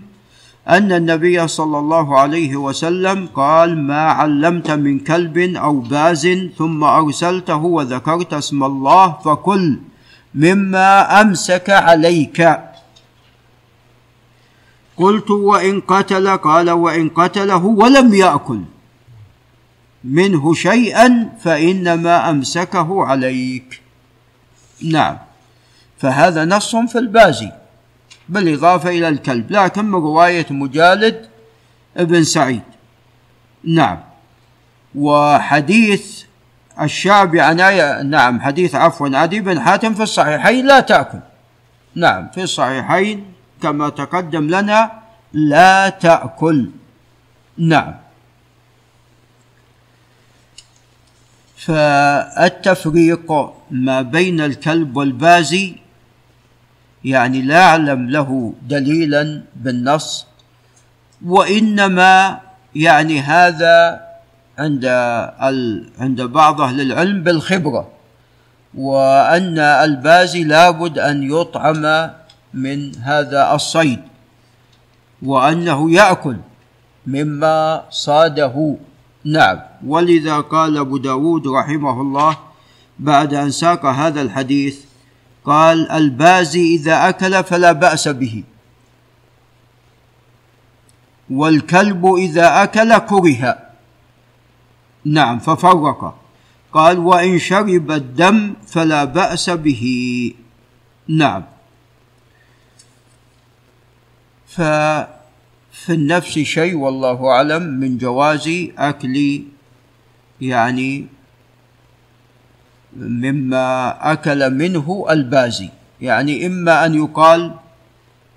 أن 0.69 0.91
النبي 0.91 1.47
صلى 1.47 1.79
الله 1.79 2.19
عليه 2.19 2.55
وسلم 2.55 3.27
قال 3.35 3.87
ما 3.87 4.01
علمت 4.19 4.71
من 4.71 4.99
كلب 4.99 5.37
أو 5.37 5.79
باز 5.79 6.27
ثم 6.57 6.83
أرسلته 6.83 7.63
وذكرت 7.77 8.33
اسم 8.33 8.63
الله 8.63 9.17
فكل 9.25 9.79
مما 10.35 11.21
أمسك 11.21 11.69
عليك. 11.69 12.59
قلت 14.97 15.31
وإن 15.31 15.81
قتل 15.81 16.27
قال 16.37 16.71
وإن 16.71 17.09
قتله 17.09 17.65
ولم 17.65 18.13
يأكل. 18.13 18.61
منه 20.05 20.53
شيئا 20.53 21.29
فإنما 21.39 22.29
أمسكه 22.29 23.05
عليك. 23.05 23.81
نعم. 24.91 25.17
فهذا 25.97 26.45
نص 26.45 26.75
في 26.75 26.97
البازي. 26.97 27.51
بالإضافة 28.29 28.89
إلى 28.89 29.07
الكلب. 29.07 29.51
لكن 29.51 29.85
من 29.85 29.95
رواية 29.95 30.45
مجالد 30.49 31.25
ابن 31.97 32.23
سعيد. 32.23 32.61
نعم. 33.63 33.97
وحديث 34.95 36.23
الشعبي 36.81 37.41
عن 37.41 37.59
آية 37.59 38.01
نعم 38.01 38.41
حديث 38.41 38.75
عفوا 38.75 39.09
عدي 39.13 39.39
بن 39.39 39.59
حاتم 39.61 39.93
في 39.93 40.03
الصحيحين 40.03 40.65
لا 40.65 40.79
تأكل. 40.79 41.19
نعم 41.95 42.27
في 42.27 42.43
الصحيحين 42.43 43.25
كما 43.61 43.89
تقدم 43.89 44.47
لنا 44.49 44.91
لا 45.33 45.89
تأكل. 45.89 46.69
نعم. 47.57 48.04
فالتفريق 51.65 53.31
ما 53.71 54.01
بين 54.01 54.41
الكلب 54.41 54.97
والبازي 54.97 55.75
يعني 57.05 57.41
لا 57.41 57.63
أعلم 57.63 58.09
له 58.09 58.53
دليلا 58.69 59.41
بالنص 59.55 60.25
وإنما 61.25 62.39
يعني 62.75 63.19
هذا 63.21 64.01
عند 64.59 64.85
عند 65.99 66.21
بعض 66.21 66.61
أهل 66.61 66.81
العلم 66.81 67.23
بالخبرة 67.23 67.87
وأن 68.75 69.59
البازي 69.59 70.43
لابد 70.43 70.99
أن 70.99 71.31
يطعم 71.31 72.09
من 72.53 72.95
هذا 72.95 73.53
الصيد 73.53 74.01
وأنه 75.23 75.91
يأكل 75.91 76.37
مما 77.07 77.83
صاده. 77.89 78.75
نعم. 79.25 79.59
ولذا 79.85 80.39
قال 80.39 80.77
أبو 80.77 80.97
داود 80.97 81.47
رحمه 81.47 82.01
الله 82.01 82.37
بعد 82.99 83.33
أن 83.33 83.51
ساق 83.51 83.85
هذا 83.85 84.21
الحديث 84.21 84.79
قال 85.45 85.91
البازي 85.91 86.75
إذا 86.75 87.09
أكل 87.09 87.43
فلا 87.43 87.71
بأس 87.71 88.07
به 88.07 88.43
والكلب 91.29 92.05
إذا 92.05 92.63
أكل 92.63 92.97
كره. 92.97 93.57
نعم 95.05 95.39
ففرق. 95.39 96.15
قال 96.73 96.99
وإن 96.99 97.39
شرب 97.39 97.91
الدم 97.91 98.53
فلا 98.67 99.03
بأس 99.03 99.49
به. 99.49 99.83
نعم. 101.07 101.43
ففي 105.75 105.93
النفس 105.93 106.39
شيء 106.39 106.75
والله 106.75 107.27
أعلم 107.27 107.63
من 107.63 107.97
جواز 107.97 108.49
أكل 108.77 109.43
يعني 110.41 111.07
مما 112.95 113.97
أكل 114.11 114.49
منه 114.53 115.05
البازي. 115.09 115.69
يعني 116.01 116.45
إما 116.45 116.85
أن 116.85 116.95
يقال 116.95 117.51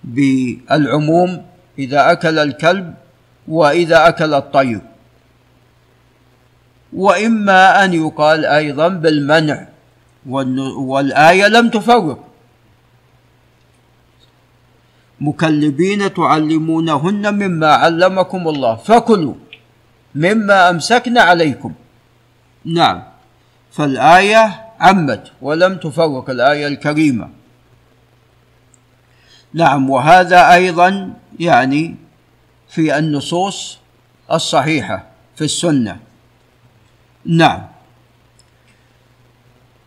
بالعموم 0.04 1.42
إذا 1.78 2.12
أكل 2.12 2.38
الكلب 2.38 2.94
وإذا 3.48 4.08
أكل 4.08 4.34
الطير. 4.34 4.80
وإما 6.92 7.84
أن 7.84 7.94
يقال 7.94 8.44
أيضا 8.44 8.88
بالمنع 8.88 9.68
والآية 10.26 11.46
لم 11.48 11.68
تفرق 11.68 12.27
مكلبين 15.20 16.14
تعلمونهن 16.14 17.34
مما 17.34 17.72
علمكم 17.72 18.48
الله. 18.48 18.74
فكلوا 18.76 19.34
مما 20.14 20.70
أمسكن 20.70 21.18
عليكم. 21.18 21.72
نعم. 22.64 23.02
فالآية 23.72 24.64
عمت 24.80 25.32
ولم 25.42 25.76
تفرق 25.76 26.30
الآية 26.30 26.66
الكريمة. 26.66 27.28
نعم 29.54 29.90
وهذا 29.90 30.52
أيضا 30.54 31.12
يعني 31.40 31.94
في 32.68 32.98
النصوص 32.98 33.78
الصحيحة 34.32 35.06
في 35.36 35.44
السنة. 35.44 36.00
نعم. 37.24 37.66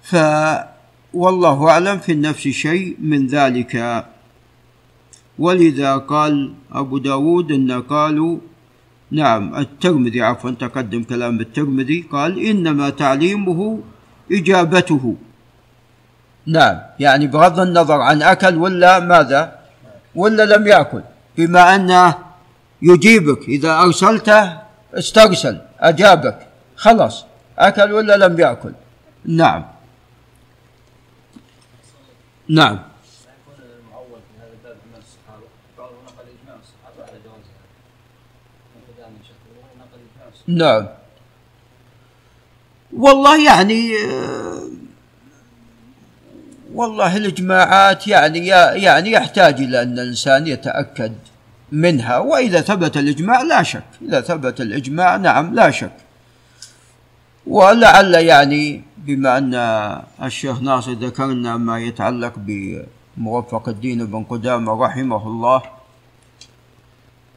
ف 0.03 0.15
والله 1.13 1.69
أعلم 1.69 1.99
في 1.99 2.11
النفس 2.11 2.47
شيء 2.47 2.97
من 2.99 3.27
ذلك 3.27 4.05
ولذا 5.41 5.91
قال 5.97 6.33
أبو 6.71 6.97
داود 6.97 7.51
إن 7.51 7.71
قالوا 7.81 8.33
نعم 9.11 9.43
الترمذي 9.55 10.21
عفوا 10.21 10.51
تقدم 10.51 11.03
كلام 11.03 11.39
الترمذي 11.39 11.99
قال 12.11 12.31
إنما 12.49 12.89
تعليمه 12.89 13.79
إجابته. 14.31 15.15
نعم 16.45 16.77
يعني 16.99 17.25
بغض 17.27 17.59
النظر 17.59 17.99
عن 18.01 18.21
أكل 18.21 18.55
ولا 18.55 18.99
ماذا 18.99 19.41
ولا 20.15 20.43
لم 20.53 20.67
يأكل 20.67 21.01
بما 21.37 21.75
أنه 21.75 22.15
يجيبك 22.81 23.41
إذا 23.49 23.71
أرسلته 23.81 24.57
استرسل 24.93 25.55
أجابك 25.79 26.39
خلاص 26.75 27.25
أكل 27.57 27.91
ولا 27.91 28.15
لم 28.17 28.39
يأكل. 28.39 28.73
نعم. 29.25 29.63
نعم. 32.49 32.90
نعم. 40.47 40.87
والله 42.93 43.45
يعني 43.45 43.91
والله 46.73 47.17
الإجماعات 47.17 48.07
يعني 48.07 48.47
يعني 48.47 49.11
يحتاج 49.11 49.61
إلى 49.61 49.81
أن 49.81 49.99
الإنسان 49.99 50.47
يتأكد 50.47 51.13
منها 51.71 52.17
وإذا 52.17 52.61
ثبت 52.61 52.97
الإجماع 52.97 53.41
لا 53.41 53.63
شك. 53.63 53.83
إذا 54.01 54.21
ثبت 54.21 54.61
الإجماع 54.61 55.15
نعم 55.15 55.53
لا 55.53 55.71
شك. 55.71 55.91
ولعل 57.47 58.13
يعني 58.13 58.83
بما 58.97 59.37
أن 59.37 59.53
الشيخ 60.23 60.61
ناصر 60.61 60.91
ذكرنا 60.91 61.57
ما 61.57 61.79
يتعلق 61.79 62.39
بموفق 63.21 63.69
الدين 63.69 64.05
بن 64.05 64.23
قدامة 64.23 64.85
رحمه 64.85 65.27
الله. 65.27 65.61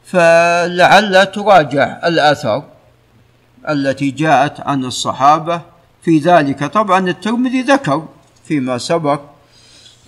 فلعل 0.05 1.25
تراجع 1.31 1.99
الاثر 2.05 2.63
التي 3.69 4.11
جاءت 4.11 4.59
عن 4.59 4.85
الصحابة. 4.85 5.61
في 6.01 6.19
ذلك 6.19 6.65
طبعا 6.65 7.09
الترمذي 7.09 7.61
ذكر 7.61 8.05
فيما 8.45 8.77
سبق. 8.77 9.21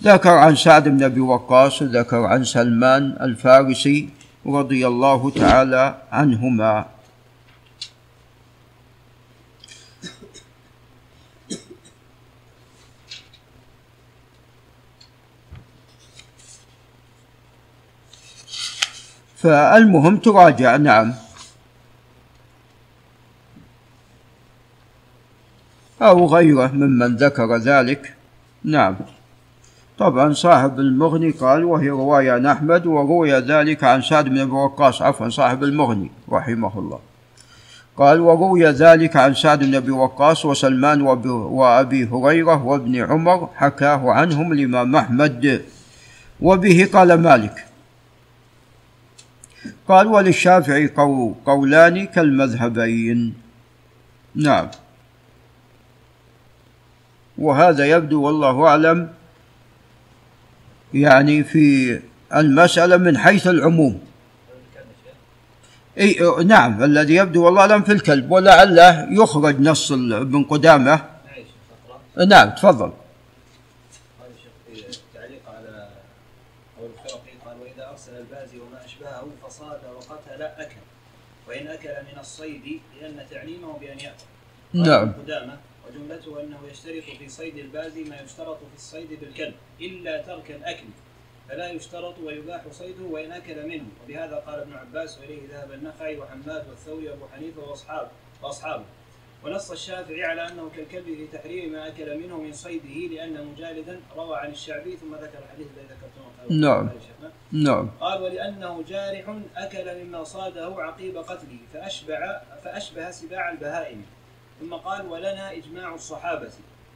ذكر 0.02 0.30
عن 0.30 0.56
سعد 0.56 0.88
بن 0.88 1.02
أبي 1.02 1.20
وقاص 1.20 1.82
وذكر 1.82 2.26
عن 2.26 2.44
سلمان 2.44 3.16
الفارسي 3.20 4.08
رضي 4.46 4.86
الله 4.86 5.30
تعالى 5.30 5.94
عنهما. 6.12 6.97
فالمهم 19.48 20.16
تراجع 20.16 20.76
نعم. 20.76 21.14
أو 26.02 26.26
غيره 26.26 26.66
ممن 26.66 27.16
ذكر 27.16 27.56
ذلك 27.56 28.14
نعم. 28.64 28.96
طبعا 29.98 30.32
صاحب 30.32 30.80
المغني 30.80 31.30
قال 31.30 31.64
وهي 31.64 31.90
رواية 31.90 32.32
عن 32.32 32.46
أحمد 32.46 32.86
وروي 32.86 33.32
ذلك 33.32 33.84
عن 33.84 34.02
سعد 34.02 34.28
بن 34.28 34.38
أبي 34.38 34.50
وقاص. 34.50 35.02
عفوا 35.02 35.28
صاحب 35.28 35.64
المغني 35.64 36.10
رحمه 36.32 36.78
الله. 36.78 36.98
قال 37.96 38.20
وروي 38.20 38.64
ذلك 38.66 39.16
عن 39.16 39.34
سعد 39.34 39.64
بن 39.64 39.74
أبي 39.74 39.90
وقاص 39.90 40.44
وسلمان 40.44 41.02
وأبي 41.02 42.04
هريرة 42.04 42.64
وابن 42.64 42.96
عمر 42.96 43.48
حكاه 43.56 44.12
عنهم 44.12 44.52
الإمام 44.52 44.96
أحمد 44.96 45.62
وبه 46.40 46.88
قال 46.92 47.14
مالك 47.14 47.67
قال 49.88 50.06
وللشافعي 50.06 50.86
قولان 51.46 52.06
كالمذهبين. 52.06 53.34
نعم. 54.34 54.68
وهذا 57.38 57.84
يبدو 57.86 58.22
والله 58.22 58.66
أعلم 58.66 59.08
يعني 60.94 61.44
في 61.44 62.00
المسألة 62.34 62.96
من 62.96 63.18
حيث 63.18 63.46
العموم. 63.46 64.00
إي 65.98 66.18
نعم 66.44 66.84
الذي 66.84 67.14
يبدو 67.14 67.44
والله 67.44 67.60
أعلم 67.60 67.82
في 67.82 67.92
الكلب 67.92 68.30
ولعله 68.30 69.06
يخرج 69.10 69.60
نص 69.60 69.92
ابن 69.92 70.42
قدامه. 70.42 71.00
نعم 72.26 72.50
تفضل 72.50 72.92
وإن 81.48 81.66
أكل 81.66 81.88
من 81.88 82.18
الصيد 82.38 82.80
لأن 83.00 83.26
تعليمه 83.30 83.78
بأن 83.78 83.98
يأكل. 83.98 84.24
نعم. 84.72 85.12
قدامة 85.12 85.58
وجملته 85.88 86.40
أنه 86.40 86.58
يشترط 86.70 87.02
في 87.18 87.28
صيد 87.28 87.58
البازي 87.58 88.04
ما 88.04 88.20
يشترط 88.20 88.58
في 88.58 88.76
الصيد 88.76 89.20
بالكلب 89.20 89.54
إلا 89.80 90.22
ترك 90.22 90.50
الأكل 90.50 90.86
فلا 91.48 91.70
يشترط 91.70 92.18
ويباح 92.18 92.68
صيده 92.70 93.04
وإن 93.04 93.32
أكل 93.32 93.68
منه. 93.68 93.86
وبهذا 94.04 94.36
قال 94.36 94.60
ابن 94.60 94.72
عباس 94.72 95.18
وإليه 95.18 95.48
ذهب 95.50 95.72
النخعي 95.72 96.18
وحماد 96.18 96.68
والثوري 96.68 97.08
وأبو 97.08 97.26
حنيفة 97.28 97.62
وأصحابه 97.62 98.10
وأصحابه. 98.42 98.84
ونص 99.44 99.70
الشافعي 99.70 100.24
على 100.24 100.48
أنه 100.48 100.70
كالكلب 100.76 101.04
في 101.04 101.26
تحريم 101.26 101.72
ما 101.72 101.88
أكل 101.88 102.18
منه 102.18 102.40
من 102.40 102.52
صيده 102.52 103.14
لأن 103.14 103.46
مجالدا 103.46 104.00
روى 104.16 104.36
عن 104.36 104.50
الشعبي 104.50 104.96
ثم 104.96 105.14
ذكر 105.14 105.38
الحديث 105.38 105.66
الذي 105.76 105.86
ذكرته. 105.86 106.27
نعم. 106.50 106.88
نعم. 107.52 107.90
قال 108.00 108.22
ولأنه 108.22 108.84
جارح 108.88 109.36
أكل 109.56 110.04
مما 110.04 110.24
صاده 110.24 110.74
عقيب 110.78 111.16
قتله 111.16 111.58
فاشبع 111.72 112.40
فأشبه 112.64 113.10
سباع 113.10 113.50
البهائم. 113.50 114.06
ثم 114.60 114.74
قال 114.74 115.06
ولنا 115.06 115.52
إجماع 115.52 115.94
الصحابة. 115.94 116.50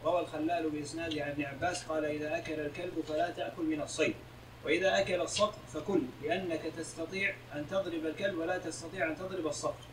روى 0.04 0.20
الخلال 0.20 0.70
باسناده 0.70 1.24
عن 1.24 1.30
ابن 1.30 1.44
عباس 1.44 1.84
قال 1.84 2.04
إذا 2.04 2.38
أكل 2.38 2.60
الكلب 2.60 3.00
فلا 3.08 3.30
تأكل 3.30 3.62
من 3.62 3.82
الصيد 3.82 4.14
وإذا 4.64 5.00
أكل 5.00 5.20
الصقر 5.20 5.58
فكل 5.74 6.02
لأنك 6.22 6.60
تستطيع 6.76 7.34
أن 7.54 7.66
تضرب 7.70 8.06
الكلب 8.06 8.38
ولا 8.38 8.58
تستطيع 8.58 9.08
أن 9.08 9.16
تضرب 9.16 9.46
الصقر 9.46 9.84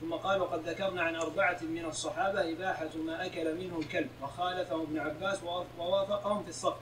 ثم 0.00 0.14
قال 0.14 0.40
وقد 0.40 0.68
ذكرنا 0.68 1.02
عن 1.02 1.16
أربعة 1.16 1.58
من 1.62 1.84
الصحابة 1.84 2.52
إباحة 2.52 2.90
ما 3.06 3.26
أكل 3.26 3.54
منه 3.54 3.78
الكلب 3.78 4.08
وخالفهم 4.22 4.80
ابن 4.80 4.98
عباس 4.98 5.38
ووافقهم 5.78 6.42
في 6.42 6.48
الصقر 6.48 6.80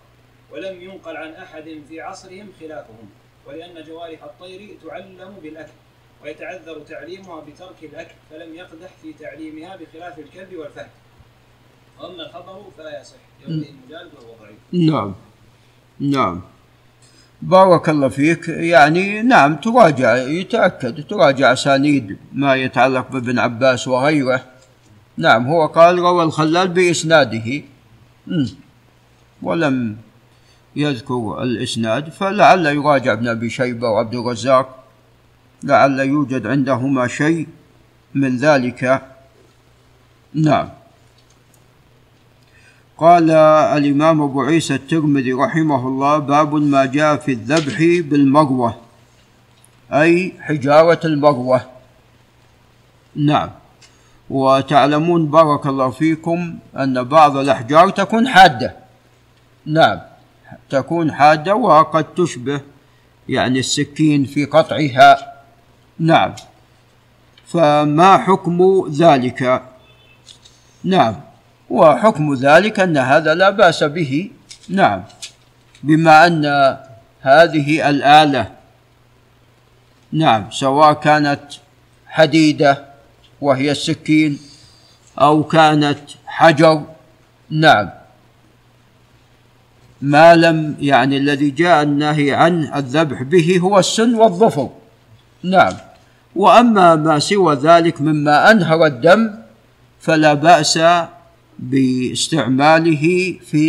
ولم 0.53 0.83
ينقل 0.83 1.17
عن 1.17 1.33
أحد 1.33 1.83
في 1.89 2.01
عصرهم 2.01 2.49
خلافهم 2.61 3.09
ولأن 3.47 3.85
جوارح 3.85 4.25
الطير 4.25 4.77
تعلم 4.85 5.35
بالأكل 5.43 5.73
ويتعذر 6.25 6.79
تعليمها 6.89 7.41
بترك 7.41 7.77
الأكل 7.83 8.15
فلم 8.31 8.55
يقدح 8.55 8.91
في 9.03 9.13
تعليمها 9.13 9.77
بخلاف 9.77 10.19
الكلب 10.19 10.59
والفهد. 10.59 10.91
وأما 12.01 12.27
الخبر 12.27 12.63
فلا 12.79 13.01
يصح. 13.01 13.17
يومئذ 13.47 13.73
مجالد 13.87 14.11
وهو 14.15 14.35
ضعيف. 14.41 14.91
نعم. 14.91 15.15
نعم. 16.01 16.41
بارك 17.43 17.89
الله 17.89 18.09
فيك. 18.09 18.49
يعني 18.49 19.23
نعم 19.23 19.57
تراجع 19.57 20.17
يتأكد 20.17 21.07
تراجع 21.07 21.53
أسانيد 21.53 22.19
ما 22.33 22.55
يتعلق 22.55 23.11
بابن 23.11 23.39
عباس 23.39 23.89
وغيره. 23.89 24.45
نعم 25.17 25.47
هو 25.47 25.67
قال 25.67 25.99
روى 25.99 26.25
الخلال 26.25 26.69
بإسناده. 26.69 27.63
ولم 29.43 29.97
يذكر 30.77 31.43
الإسناد 31.43 32.09
فلعل 32.09 32.67
يراجع 32.67 33.13
ابن 33.13 33.29
أبي 33.29 33.51
شيبة 33.51 33.89
وعبد 33.89 34.15
الرزاق 34.15 34.85
لعل 35.63 36.01
يوجد 36.01 36.47
عندهما 36.47 37.07
شيء 37.07 37.49
من 38.15 38.37
ذلك. 38.37 39.03
نعم. 40.35 40.69
قال 42.99 43.31
الإمام 43.31 44.23
أبو 44.23 44.43
عيسى 44.43 44.75
الترمذي 44.75 45.33
رحمه 45.33 45.89
الله 45.89 46.19
باب 46.19 46.55
ما 46.55 46.85
جاء 46.85 47.17
في 47.17 47.33
الذبح 47.33 47.79
بالمروة 48.11 48.77
أي 49.93 50.33
حجارة 50.41 51.01
المروة. 51.07 51.61
نعم. 53.17 53.51
وتعلمون 54.31 55.27
بارك 55.27 55.67
الله 55.67 55.91
فيكم 55.91 56.59
أن 56.77 57.03
بعض 57.03 57.37
الأحجار 57.37 57.91
تكون 57.91 58.29
حادة. 58.29 58.77
نعم. 59.67 60.01
تكون 60.71 61.13
حادة 61.13 61.55
وقد 61.55 62.15
تشبه 62.15 62.61
يعني 63.29 63.59
السكين 63.59 64.25
في 64.25 64.45
قطعها. 64.45 65.35
نعم. 65.99 66.35
فما 67.47 68.19
حكم 68.19 68.89
ذلك؟ 68.91 69.63
نعم. 70.85 71.15
وحكم 71.71 72.35
ذلك 72.35 72.81
أن 72.81 72.97
هذا 72.97 73.35
لا 73.35 73.51
بأس 73.51 73.85
به. 73.85 74.31
نعم. 74.69 75.03
بما 75.83 76.27
أن 76.27 76.45
هذه 77.21 77.91
الآلة 77.91 78.51
نعم 80.13 80.51
سواء 80.51 80.93
كانت 80.93 81.43
حديدة 82.07 82.85
وهي 83.41 83.71
السكين 83.71 84.39
أو 85.21 85.45
كانت 85.45 85.99
حجر 86.27 86.83
نعم. 87.51 87.91
ما 90.03 90.35
لم 90.35 90.77
يعني 90.81 91.17
الذي 91.17 91.51
جاء 91.51 91.83
النهي 91.83 92.35
عن 92.35 92.75
الذبح 92.75 93.23
به 93.23 93.59
هو 93.59 93.79
السن 93.79 94.15
والظفر. 94.15 94.71
نعم. 95.43 95.73
وأما 96.37 96.97
ما 96.97 97.19
سوى 97.19 97.55
ذلك 97.55 98.01
مما 98.01 98.51
أنهر 98.51 98.87
الدم 98.87 99.31
فلا 100.01 100.35
بأس 100.35 100.79
باستعماله 101.59 103.37
في 103.47 103.67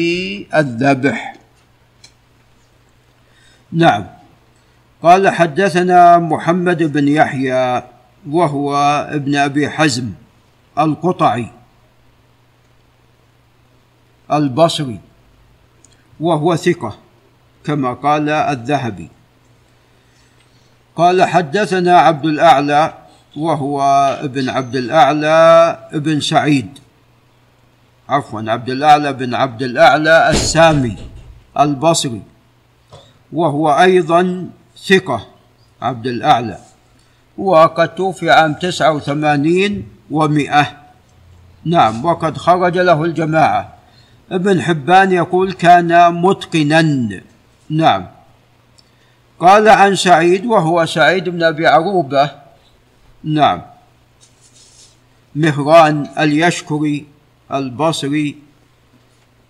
الذبح. 0.55 1.35
نعم. 3.71 4.05
قال 5.03 5.29
حدثنا 5.29 6.17
محمد 6.19 6.83
بن 6.83 7.07
يحيى 7.07 7.83
وهو 8.29 8.75
ابن 9.11 9.35
أبي 9.35 9.69
حزم 9.69 10.11
القطعي 10.79 11.47
البصري. 14.31 15.04
وهو 16.19 16.55
ثقة 16.55 16.95
كما 17.63 17.93
قال 17.93 18.29
الذهبي. 18.29 19.09
قال 20.95 21.23
حدثنا 21.23 21.99
عبد 21.99 22.25
الأعلى 22.25 22.93
وهو 23.37 23.81
ابن 24.23 24.49
عبد 24.49 24.75
الأعلى 24.75 25.29
ابن 25.93 26.19
سعيد. 26.19 26.79
عفوا 28.09 28.41
عبد 28.47 28.69
الأعلى 28.69 29.13
بن 29.13 29.33
عبد 29.33 29.63
الأعلى 29.63 30.29
السامي 30.29 30.97
البصري 31.59 32.21
وهو 33.33 33.69
أيضا 33.69 34.49
ثقة 34.87 35.27
عبد 35.81 36.07
الأعلى. 36.07 36.59
وقد 37.37 37.95
توفي 37.95 38.31
عام 38.31 38.53
تسعة 38.53 38.91
وثمانين 38.91 39.87
ومئة. 40.11 40.67
نعم 41.65 42.05
وقد 42.05 42.37
خرج 42.37 42.77
له 42.77 43.03
الجماعة. 43.03 43.74
ابن 44.31 44.61
حبان 44.61 45.11
يقول 45.11 45.53
كان 45.53 46.13
متقنا. 46.13 47.21
نعم. 47.69 48.07
قال 49.39 49.69
عن 49.69 49.95
سعيد 49.95 50.45
وهو 50.45 50.85
سعيد 50.85 51.29
بن 51.29 51.43
أبي 51.43 51.67
عروبة. 51.67 52.31
نعم. 53.23 53.61
مهران 55.35 56.09
اليشكري 56.19 57.05
البصري. 57.53 58.35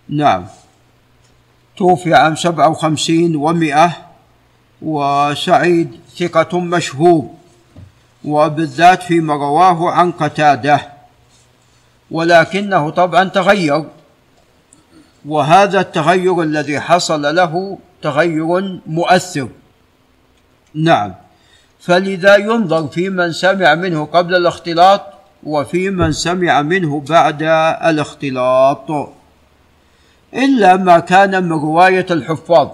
نعم. 0.08 0.46
توفي 1.76 2.14
عام 2.14 2.36
سبعة 2.36 2.68
وخمسين 2.68 3.36
ومئة 3.36 3.96
وسعيد 4.82 6.00
ثقة 6.18 6.60
مشهور. 6.60 7.30
وبالذات 8.24 9.02
فيما 9.02 9.34
رواه 9.34 9.90
عن 9.90 10.12
قتادة. 10.12 10.92
ولكنه 12.10 12.90
طبعا 12.90 13.24
تغير. 13.24 13.84
وهذا 15.26 15.80
التغير 15.80 16.42
الذي 16.42 16.80
حصل 16.80 17.34
له 17.36 17.78
تغير 18.02 18.80
مؤثر. 18.86 19.48
نعم. 20.74 21.14
فلذا 21.80 22.36
ينظر 22.36 22.88
في 22.88 23.08
من 23.08 23.32
سمع 23.32 23.74
منه 23.74 24.04
قبل 24.04 24.34
الاختلاط 24.34 25.02
وفي 25.42 25.90
من 25.90 26.12
سمع 26.12 26.62
منه 26.62 27.00
بعد 27.00 27.42
الاختلاط. 27.82 29.14
إلا 30.34 30.76
ما 30.76 30.98
كان 30.98 31.44
من 31.44 31.52
رواية 31.52 32.06
الحفاظ. 32.10 32.68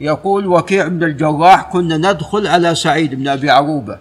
يقول 0.00 0.46
وكيع 0.46 0.88
بن 0.88 1.04
الجراح 1.04 1.62
كنا 1.62 1.96
ندخل 1.96 2.46
على 2.46 2.74
سعيد 2.74 3.14
بن 3.14 3.28
أبي 3.28 3.50
عروبة. 3.50 3.98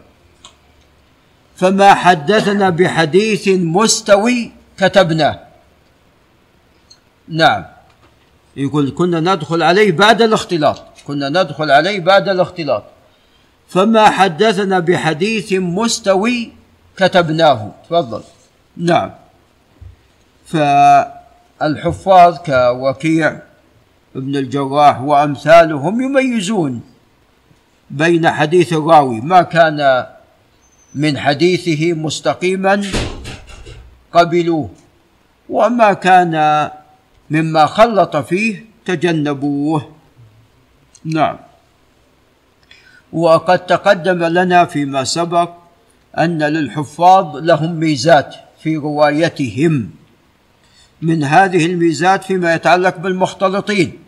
فما 1.56 1.94
حدثنا 1.94 2.70
بحديث 2.70 3.48
مستوي 3.48 4.52
كتبناه. 4.78 5.51
نعم. 7.32 7.66
يقول 8.58 8.92
كنا 8.98 9.20
ندخل 9.20 9.64
عليه 9.64 9.92
بعد 9.92 10.22
الاختلاط. 10.22 10.84
كنا 11.08 11.30
ندخل 11.30 11.72
عليه 11.72 12.00
بعد 12.00 12.30
الاختلاط. 12.30 12.84
فما 13.68 14.10
حدثنا 14.10 14.80
بحديث 14.80 15.54
مستوي 15.54 16.52
كتبناه. 16.98 17.72
تفضل. 17.90 18.24
نعم. 18.78 19.12
فالحفاظ 20.46 22.38
كوكيع 22.38 23.40
ابن 24.16 24.36
الجراح 24.36 25.02
وأمثالهم 25.02 26.02
يميزون 26.02 26.82
بين 27.90 28.30
حديث 28.30 28.74
الراوي. 28.74 29.22
ما 29.22 29.42
كان 29.42 30.06
من 30.96 31.18
حديثه 31.18 31.94
مستقيما 31.94 32.82
قبلوه. 34.14 34.70
وما 35.50 35.94
كان 35.94 36.70
مما 37.32 37.66
خلط 37.66 38.18
فيه 38.18 38.66
تجنبوه. 38.86 39.92
نعم. 41.06 41.38
وقد 43.14 43.60
تقدم 43.66 44.24
لنا 44.24 44.66
فيما 44.66 45.04
سبق 45.04 45.50
أن 46.18 46.44
للحفاظ 46.44 47.38
لهم 47.38 47.80
ميزات 47.80 48.36
في 48.64 48.78
روايتهم. 48.78 49.90
من 51.02 51.24
هذه 51.24 51.66
الميزات 51.66 52.24
فيما 52.24 52.54
يتعلق 52.54 52.98
بالمختلطين 52.98 54.00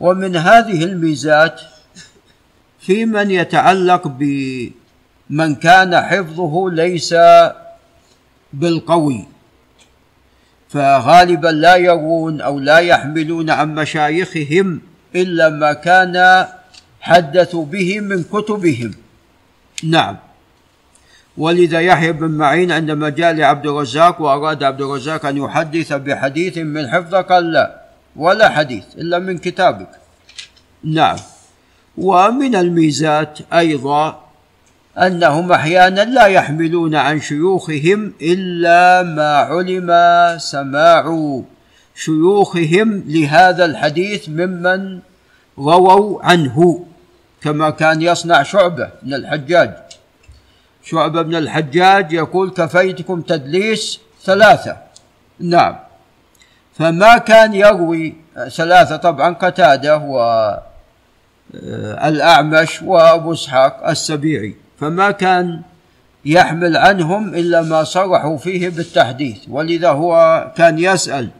ومن 0.00 0.36
هذه 0.36 0.84
الميزات 0.84 1.60
في 2.80 3.06
من 3.06 3.30
يتعلق 3.30 4.02
بمن 4.08 5.54
كان 5.54 6.00
حفظه 6.00 6.70
ليس 6.70 7.14
بالقوي. 8.52 9.33
فغالبا 10.74 11.48
لا 11.48 11.76
يروون 11.76 12.40
أو 12.40 12.60
لا 12.60 12.78
يحملون 12.78 13.50
عن 13.50 13.74
مشايخهم 13.74 14.80
إلا 15.14 15.48
ما 15.48 15.72
كان 15.72 16.46
حدثوا 17.00 17.64
به 17.64 18.00
من 18.00 18.22
كتبهم. 18.22 18.94
نعم. 19.84 20.16
ولذا 21.36 21.80
يحيى 21.80 22.12
بن 22.12 22.30
معين 22.30 22.72
عندما 22.72 23.08
جاء 23.08 23.32
لعبد 23.32 23.66
الرزاق 23.66 24.20
وأراد 24.20 24.62
عبد 24.62 24.80
الرزاق 24.80 25.26
أن 25.26 25.36
يحدث 25.36 25.92
بحديث 25.92 26.58
من 26.58 26.90
حفظه 26.90 27.20
قال 27.20 27.52
لا 27.52 27.80
ولا 28.16 28.48
حديث 28.48 28.84
إلا 28.98 29.18
من 29.18 29.38
كتابك. 29.38 29.90
نعم. 30.84 31.16
ومن 31.96 32.56
الميزات 32.56 33.38
أيضا 33.52 34.23
أنهم 34.98 35.52
أحيانا 35.52 36.04
لا 36.04 36.26
يحملون 36.26 36.94
عن 36.94 37.20
شيوخهم 37.20 38.12
إلا 38.22 39.02
ما 39.02 39.36
علم 39.36 39.90
سماع 40.38 41.42
شيوخهم 41.94 43.04
لهذا 43.06 43.64
الحديث 43.64 44.28
ممن 44.28 45.00
رووا 45.58 46.22
عنه 46.22 46.86
كما 47.42 47.70
كان 47.70 48.02
يصنع 48.02 48.42
شعبة 48.42 48.90
بن 49.02 49.14
الحجاج. 49.14 49.74
شعبة 50.82 51.22
بن 51.22 51.36
الحجاج 51.36 52.12
يقول 52.12 52.50
كفيتكم 52.50 53.20
تدليس 53.20 54.00
ثلاثة. 54.24 54.76
نعم. 55.40 55.76
فما 56.78 57.18
كان 57.18 57.54
يروي 57.54 58.14
ثلاثة 58.48 58.96
طبعا 58.96 59.34
قتادة 59.34 59.98
والأعمش 61.52 62.82
وأبو 62.82 63.32
إسحاق 63.32 63.88
السبيعي. 63.88 64.63
فما 64.80 65.10
كان 65.10 65.60
يحمل 66.24 66.76
عنهم 66.76 67.34
إلا 67.34 67.62
ما 67.62 67.84
صرحوا 67.84 68.38
فيه 68.38 68.68
بالتحديث. 68.68 69.38
ولذا 69.48 69.90
هو 69.90 70.12
كان 70.56 70.78
يسأل 70.78 71.30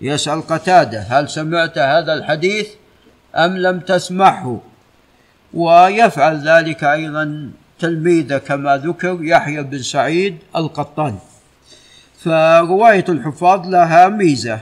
يسأل 0.00 0.46
قتادة 0.46 1.00
هل 1.00 1.28
سمعت 1.28 1.78
هذا 1.78 2.12
الحديث 2.12 2.68
أم 3.36 3.56
لم 3.56 3.80
تسمعه؟ 3.80 4.60
ويفعل 5.54 6.48
ذلك 6.48 6.84
أيضا 6.84 7.50
تلميذه 7.78 8.38
كما 8.38 8.76
ذكر 8.76 9.18
يحيى 9.20 9.62
بن 9.62 9.82
سعيد 9.82 10.36
القطان 10.56 11.18
فرواية 12.18 13.04
الحفاظ 13.08 13.68
لها 13.68 14.08
ميزة. 14.08 14.60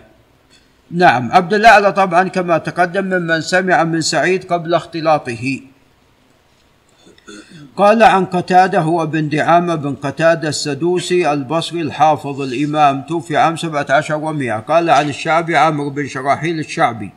نعم 0.91 1.33
عبد 1.33 1.55
الاعلى 1.55 1.93
طبعا 1.93 2.29
كما 2.29 2.59
تقدم 2.59 3.05
ممن 3.05 3.41
سمع 3.41 3.85
من 3.85 4.01
سعيد 4.01 4.45
قبل 4.45 4.75
اختلاطه. 4.75 5.61
قال 7.77 8.03
عن 8.03 8.25
قتادة 8.25 8.81
هو 8.81 9.07
بن 9.07 9.29
دعامة 9.29 9.75
بن 9.75 9.95
قتادة 9.95 10.49
السدوسي 10.49 11.33
البصري 11.33 11.81
الحافظ 11.81 12.41
الإمام 12.41 13.03
توفي 13.03 13.37
عام 13.37 13.57
سبعة 13.57 13.87
عشر 13.91 14.15
ومئة. 14.15 14.59
قال 14.59 14.91
عن 14.91 15.09
الشعبي 15.09 15.57
عمرو 15.57 15.91
بن 15.91 16.07
شراحيل 16.07 16.59
الشعبي 16.59 17.11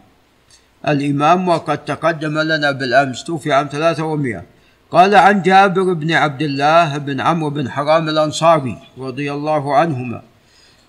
الإمام 0.88 1.48
وقد 1.48 1.78
تقدم 1.86 2.40
لنا 2.40 2.72
بالأمس 2.72 3.24
توفي 3.24 3.54
عام 3.54 3.70
ثلاثة 3.72 4.04
ومئة. 4.04 4.44
قال 4.92 5.16
عن 5.16 5.42
جابر 5.42 5.94
بن 5.94 6.12
عبد 6.12 6.42
الله 6.42 6.98
بن 6.98 7.22
عمرو 7.22 7.50
بن 7.50 7.72
حرام 7.72 8.10
الأنصاري 8.10 8.78
رضي 8.98 9.34
الله 9.34 9.76
عنهما 9.76 10.22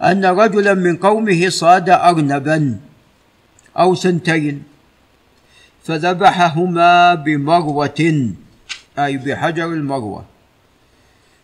أن 0.03 0.25
رجلا 0.25 0.75
من 0.75 0.97
قومه 0.97 1.49
صاد 1.49 1.91
أرنبا 1.91 2.77
أو 3.79 3.95
سنتين 3.95 4.63
فذبحهما 5.85 7.15
بمروة 7.15 8.33
أي 9.05 9.17
بحجر 9.17 9.67
المروة. 9.67 10.25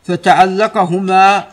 فتعلقهما 0.04 1.44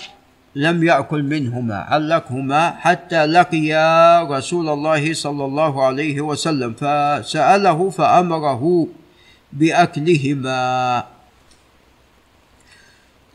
لم 0.56 0.84
يأكل 0.84 1.24
منهما 1.24 1.76
علقهما 1.76 2.70
حتى 2.70 3.26
لقيا 3.26 4.22
رسول 4.24 4.70
الله 4.70 5.14
صلى 5.14 5.46
الله 5.46 5.86
عليه 5.86 6.22
وسلم 6.22 6.74
فسأله 6.74 7.90
فأمره 7.90 8.88
بأكلهما. 9.54 11.04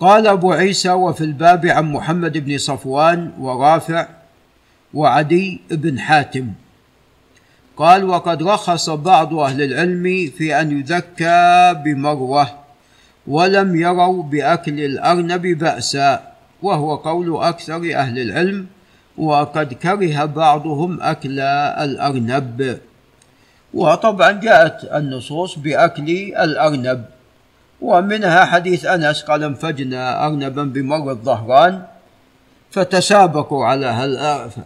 قال 0.00 0.26
أبو 0.26 0.52
عيسى 0.52 0.90
وفي 0.90 1.24
الباب 1.24 1.66
عن 1.66 1.92
محمد 1.92 2.38
بن 2.38 2.59
صفوان 2.59 3.33
ورافع 3.38 4.07
وعدي 4.94 5.61
بن 5.70 5.98
حاتم. 5.98 6.52
قال 7.76 8.04
وقد 8.04 8.42
رخص 8.42 8.90
بعض 8.90 9.34
أهل 9.34 9.62
العلم 9.62 10.32
في 10.38 10.60
أن 10.60 10.80
يذكى 10.80 11.74
بمروة 11.84 12.48
ولم 13.26 13.76
يروا 13.76 14.22
بأكل 14.22 14.80
الأرنب 14.80 15.42
بأسا 15.42 16.20
وهو 16.62 16.94
قول 16.96 17.44
أكثر 17.44 17.76
أهل 17.76 18.18
العلم 18.18 18.66
وقد 19.18 19.74
كره 19.74 20.24
بعضهم 20.24 21.02
أكل 21.02 21.40
الأرنب. 21.40 22.78
وطبعا 23.74 24.32
جاءت 24.32 24.84
النصوص 24.94 25.58
بأكل 25.58 26.08
الأرنب 26.38 27.04
ومنها 27.80 28.44
حديث 28.44 28.86
أنس 28.86 29.22
قال 29.22 29.44
انفجنا 29.44 30.26
أرنبا 30.26 30.64
بمر 30.64 31.10
الظهران 31.10 31.82
فتسابقوا 32.76 33.64
على 33.64 33.86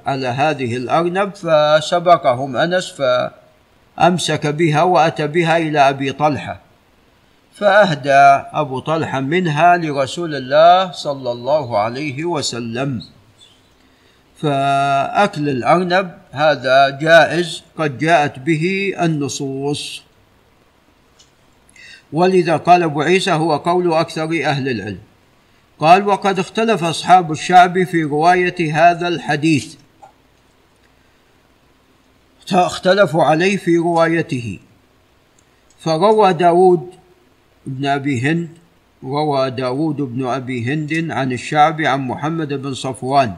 على 0.07 0.27
هذه 0.27 0.77
الأرنب 0.77 1.35
فسبقهم 1.35 2.57
أنس 2.57 2.87
فأمسك 2.91 4.47
بها 4.47 4.83
وأتى 4.83 5.27
بها 5.27 5.59
إلى 5.59 5.89
أبي 5.89 6.13
طلحة 6.13 6.61
فأهدى 7.55 8.51
أبو 8.53 8.81
طلحة 8.81 9.21
منها 9.21 9.77
لرسول 9.77 10.35
الله 10.35 10.93
صلى 10.93 11.33
الله 11.33 11.79
عليه 11.79 12.25
وسلم. 12.25 13.03
فأكل 14.43 15.49
الأرنب 15.49 16.11
هذا 16.31 16.91
جائز 16.91 17.63
قد 17.79 17.99
جاءت 17.99 18.39
به 18.39 18.95
النصوص. 19.01 20.03
ولذا 22.13 22.57
قال 22.57 22.83
أبو 22.83 23.03
عيسى 23.03 23.33
هو 23.33 23.57
قول 23.57 23.93
أكثر 23.93 24.25
أهل 24.45 24.69
العلم. 24.69 25.10
قال 25.81 26.07
وقد 26.07 26.39
اختلف 26.39 26.85
أصحاب 26.85 27.33
الشعب 27.33 27.85
في 27.85 28.03
رواية 28.03 28.75
هذا 28.75 29.09
الحديث. 29.09 29.75
اختلفوا 32.53 33.25
عليه 33.25 33.57
في 33.57 33.77
روايته. 33.77 34.59
فروى 35.79 36.33
داود 36.33 36.91
بن 37.67 37.87
أبي 37.87 38.21
هند 38.21 38.49
روى 39.05 39.51
داود 39.51 39.97
بن 39.97 40.27
أبي 40.27 40.73
هند 40.73 41.11
عن 41.11 41.33
الشعب 41.33 41.81
عن 41.81 42.01
محمد 42.01 42.53
بن 42.53 42.75
صفوان. 42.75 43.37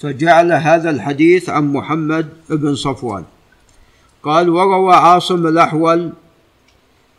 فجعل 0.00 0.52
هذا 0.52 0.90
الحديث 0.90 1.48
عن 1.48 1.72
محمد 1.72 2.28
بن 2.50 2.74
صفوان. 2.74 3.24
قال 4.22 4.48
وروى 4.48 4.94
عاصم 4.94 5.46
الأحول 5.46 6.12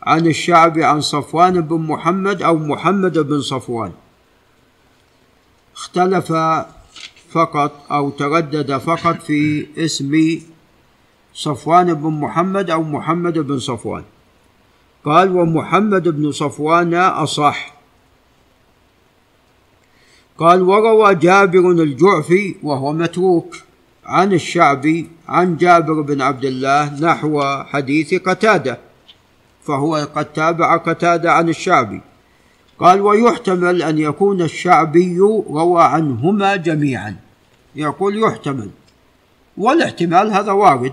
عن 0.02 0.26
الشعب 0.26 0.78
عن 0.78 1.00
صفوان 1.00 1.60
بن 1.60 1.76
محمد 1.76 2.42
أو 2.42 2.58
محمد 2.58 3.18
بن 3.18 3.40
صفوان. 3.40 3.92
اختلف 5.76 6.32
فقط 7.30 7.86
أو 7.92 8.10
تردد 8.10 8.78
فقط 8.78 9.22
في 9.22 9.66
اسم 9.78 10.40
صفوان 11.34 11.94
بن 11.94 12.10
محمد 12.10 12.70
أو 12.70 12.82
محمد 12.82 13.38
بن 13.38 13.58
صفوان. 13.58 14.02
قال 15.04 15.36
ومحمد 15.36 16.08
بن 16.08 16.32
صفوان 16.32 16.94
أصح. 16.94 17.74
قال 20.38 20.62
وروى 20.62 21.14
جابر 21.14 21.70
الجعفي 21.70 22.56
وهو 22.62 22.92
متروك 22.92 23.56
عن 24.04 24.32
الشعبي 24.32 25.08
عن 25.28 25.56
جابر 25.56 26.00
بن 26.00 26.22
عبد 26.22 26.44
الله 26.44 27.00
نحو 27.00 27.64
حديث 27.64 28.14
قتادة. 28.14 28.89
فهو 29.64 29.96
قد 30.14 30.24
تابع 30.24 30.76
قتادة 30.76 31.32
عن 31.32 31.48
الشعبي. 31.48 32.00
قال 32.78 33.00
ويحتمل 33.00 33.82
أن 33.82 33.98
يكون 33.98 34.42
الشعبي 34.42 35.18
روى 35.50 35.82
عنهما 35.82 36.56
جميعا. 36.56 37.16
يقول 37.76 38.22
يحتمل. 38.22 38.70
والاحتمال 39.56 40.32
هذا 40.32 40.52
وارد 40.52 40.92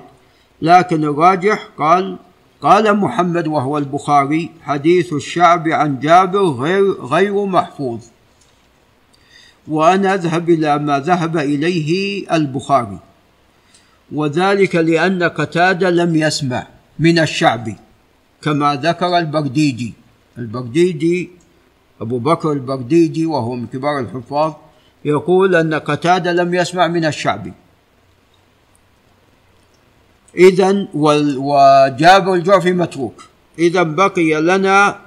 لكن 0.62 1.04
الراجح 1.04 1.68
قال 1.78 2.18
قال 2.62 2.98
محمد 2.98 3.48
وهو 3.48 3.78
البخاري 3.78 4.50
حديث 4.64 5.14
الشعب 5.14 5.68
عن 5.68 6.00
جابر 6.00 6.44
غير 6.44 6.92
غير 6.92 7.46
محفوظ. 7.46 8.00
وأنا 9.68 10.14
أذهب 10.14 10.50
إلى 10.50 10.80
ما 10.80 11.00
ذهب 11.00 11.38
إليه 11.38 12.26
البخاري. 12.36 13.00
وذلك 14.12 14.76
لأن 14.76 15.24
قتادة 15.24 15.90
لم 15.90 16.16
يسمع 16.16 16.68
من 17.00 17.20
الشعبي. 17.20 17.76
كما 18.42 18.76
ذكر 18.76 19.18
البرديجي 19.18 19.94
البرديجي 20.38 21.30
أبو 22.02 22.20
بكر 22.20 22.52
البرديجي 22.52 23.26
وهو 23.26 23.56
من 23.56 23.68
كبار 23.68 24.00
الحفاظ 24.00 24.54
يقول 25.06 25.56
أن 25.56 25.74
قتادة 25.74 26.34
لم 26.34 26.54
يسمع 26.54 26.88
من 26.88 27.06
الشعبي 27.06 27.54
إذا 30.38 30.88
وجابر 30.94 32.34
الجعفي 32.34 32.74
متروك. 32.74 33.24
إذا 33.60 33.84
بقي 33.84 34.42
لنا 34.42 35.00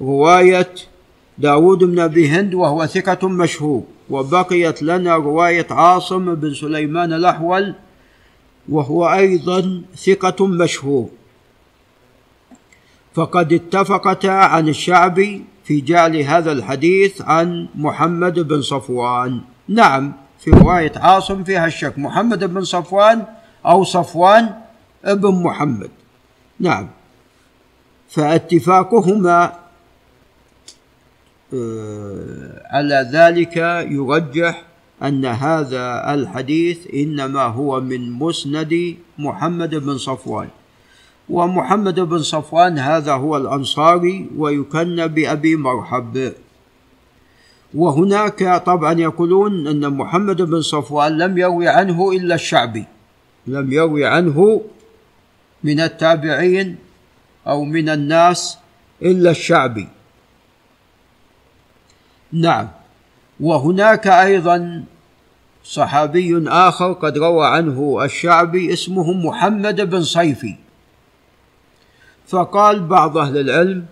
رواية 0.00 0.74
داود 1.38 1.78
بن 1.78 1.98
أبي 1.98 2.28
هند 2.28 2.54
وهو 2.54 2.86
ثقة 2.86 3.28
مشهور 3.28 3.82
وبقيت 4.10 4.82
لنا 4.82 5.16
رواية 5.16 5.66
عاصم 5.70 6.34
بن 6.34 6.54
سليمان 6.54 7.12
الأحول 7.12 7.74
وهو 8.68 9.08
أيضا 9.08 9.82
ثقة 9.96 10.46
مشهور. 10.46 11.08
فقد 13.14 13.52
اتفقتا 13.52 14.28
عن 14.28 14.68
الشعبي 14.68 15.44
في 15.64 15.80
جعل 15.80 16.16
هذا 16.16 16.52
الحديث 16.52 17.22
عن 17.22 17.68
محمد 17.74 18.40
بن 18.40 18.62
صفوان. 18.62 19.40
نعم 19.68 20.12
في 20.38 20.50
رواية 20.50 20.92
عاصم 20.96 21.44
فيها 21.44 21.66
الشك 21.66 21.98
محمد 21.98 22.44
بن 22.44 22.64
صفوان 22.64 23.24
أو 23.66 23.84
صفوان 23.84 24.54
ابن 25.04 25.42
محمد. 25.42 25.90
نعم 26.60 26.88
فاتفاقهما 28.08 29.52
آه، 31.54 32.62
على 32.70 33.10
ذلك 33.12 33.56
يرجح 33.90 34.62
أن 35.02 35.24
هذا 35.24 36.14
الحديث 36.14 36.78
إنما 36.94 37.42
هو 37.42 37.80
من 37.80 38.12
مسند 38.12 38.96
محمد 39.18 39.74
بن 39.74 39.98
صفوان. 39.98 40.48
ومحمد 41.28 42.00
بن 42.00 42.18
صفوان 42.18 42.78
هذا 42.78 43.12
هو 43.12 43.36
الأنصاري 43.36 44.28
ويكن 44.36 45.06
بأبي 45.06 45.56
مرحب. 45.56 46.32
وهناك 47.74 48.62
طبعا 48.66 48.92
يقولون 48.92 49.66
أن 49.66 49.92
محمد 49.96 50.42
بن 50.42 50.60
صفوان 50.62 51.18
لم 51.18 51.38
يروي 51.38 51.68
عنه 51.68 52.12
إلا 52.12 52.34
الشعبي 52.34 52.84
لم 53.46 53.72
يروي 53.72 54.06
عنه 54.06 54.62
من 55.64 55.80
التابعين 55.80 56.76
أو 57.46 57.64
من 57.64 57.88
الناس 57.88 58.58
إلا 59.02 59.30
الشعبي. 59.30 59.88
نعم. 62.32 62.68
وهناك 63.40 64.06
أيضا 64.06 64.84
صحابي 65.64 66.48
آخر 66.48 66.92
قد 66.92 67.18
روى 67.18 67.46
عنه 67.46 68.04
الشعبي 68.04 68.72
اسمه 68.72 69.12
محمد 69.12 69.80
بن 69.80 70.02
صيفي. 70.02 70.63
فقال 72.28 72.80
بعض 72.80 73.18
أهل 73.18 73.38
العلم 73.38 73.86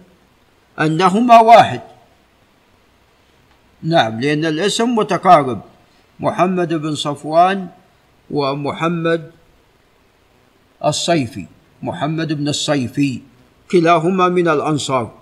أنهما 0.81 1.41
واحد. 1.41 1.81
نعم 3.83 4.21
لأن 4.21 4.45
الاسم 4.45 4.95
متقارب. 4.95 5.61
محمد 6.21 6.75
بن 6.75 6.95
صفوان 6.95 7.69
ومحمد 8.31 9.31
الصيفي. 10.85 11.47
محمد 11.83 12.33
بن 12.33 12.49
الصيفي 12.49 13.21
كلاهما 13.71 14.29
من 14.29 14.49
الأنصار. 14.49 15.13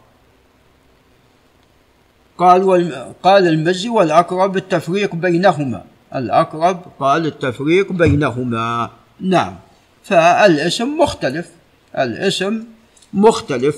قال 2.38 2.92
قال 3.22 3.48
المزي 3.48 3.88
والأقرب 3.88 4.56
التفريق 4.56 5.14
بينهما. 5.14 5.84
الأقرب 6.14 6.82
قال 7.00 7.26
التفريق 7.26 7.92
بينهما. 7.92 8.90
نعم 9.20 9.56
فالاسم 10.04 10.98
مختلف. 10.98 11.50
الاسم 11.98 12.64
مختلف. 13.12 13.76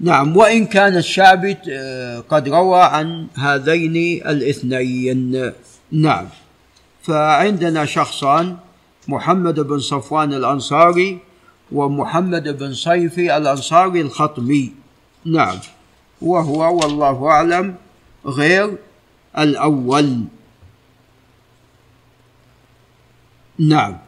نعم 0.00 0.36
وإن 0.36 0.66
كان 0.66 0.96
الشعبي 0.96 1.56
آه، 1.70 2.20
قد 2.20 2.48
روى 2.48 2.82
عن 2.82 3.26
هذين 3.34 4.26
الاثنين. 4.26 5.52
نعم. 5.92 6.26
فعندنا 7.02 7.84
شخصان 7.84 8.56
محمد 9.08 9.60
بن 9.60 9.78
صفوان 9.78 10.34
الأنصاري 10.34 11.18
ومحمد 11.72 12.58
بن 12.58 12.74
صيفي 12.74 13.36
الأنصاري 13.36 14.00
الخطمي. 14.00 14.72
نعم. 15.24 15.58
وهو 16.22 16.76
والله 16.76 17.26
أعلم 17.26 17.74
غير 18.26 18.76
الأول. 19.38 20.24
نعم. 23.58 24.03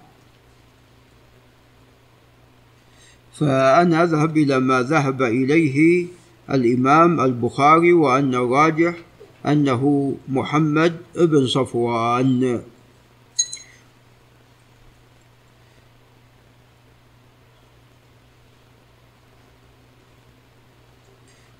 فأنا 3.38 4.02
أذهب 4.02 4.36
إلى 4.36 4.60
ما 4.60 4.82
ذهب 4.82 5.22
إليه 5.22 6.06
الإمام 6.50 7.20
البخاري 7.20 7.92
وأن 7.92 8.34
الراجح 8.34 8.94
أنه 9.46 10.14
محمد 10.28 10.96
بن 11.16 11.46
صفوان. 11.46 12.62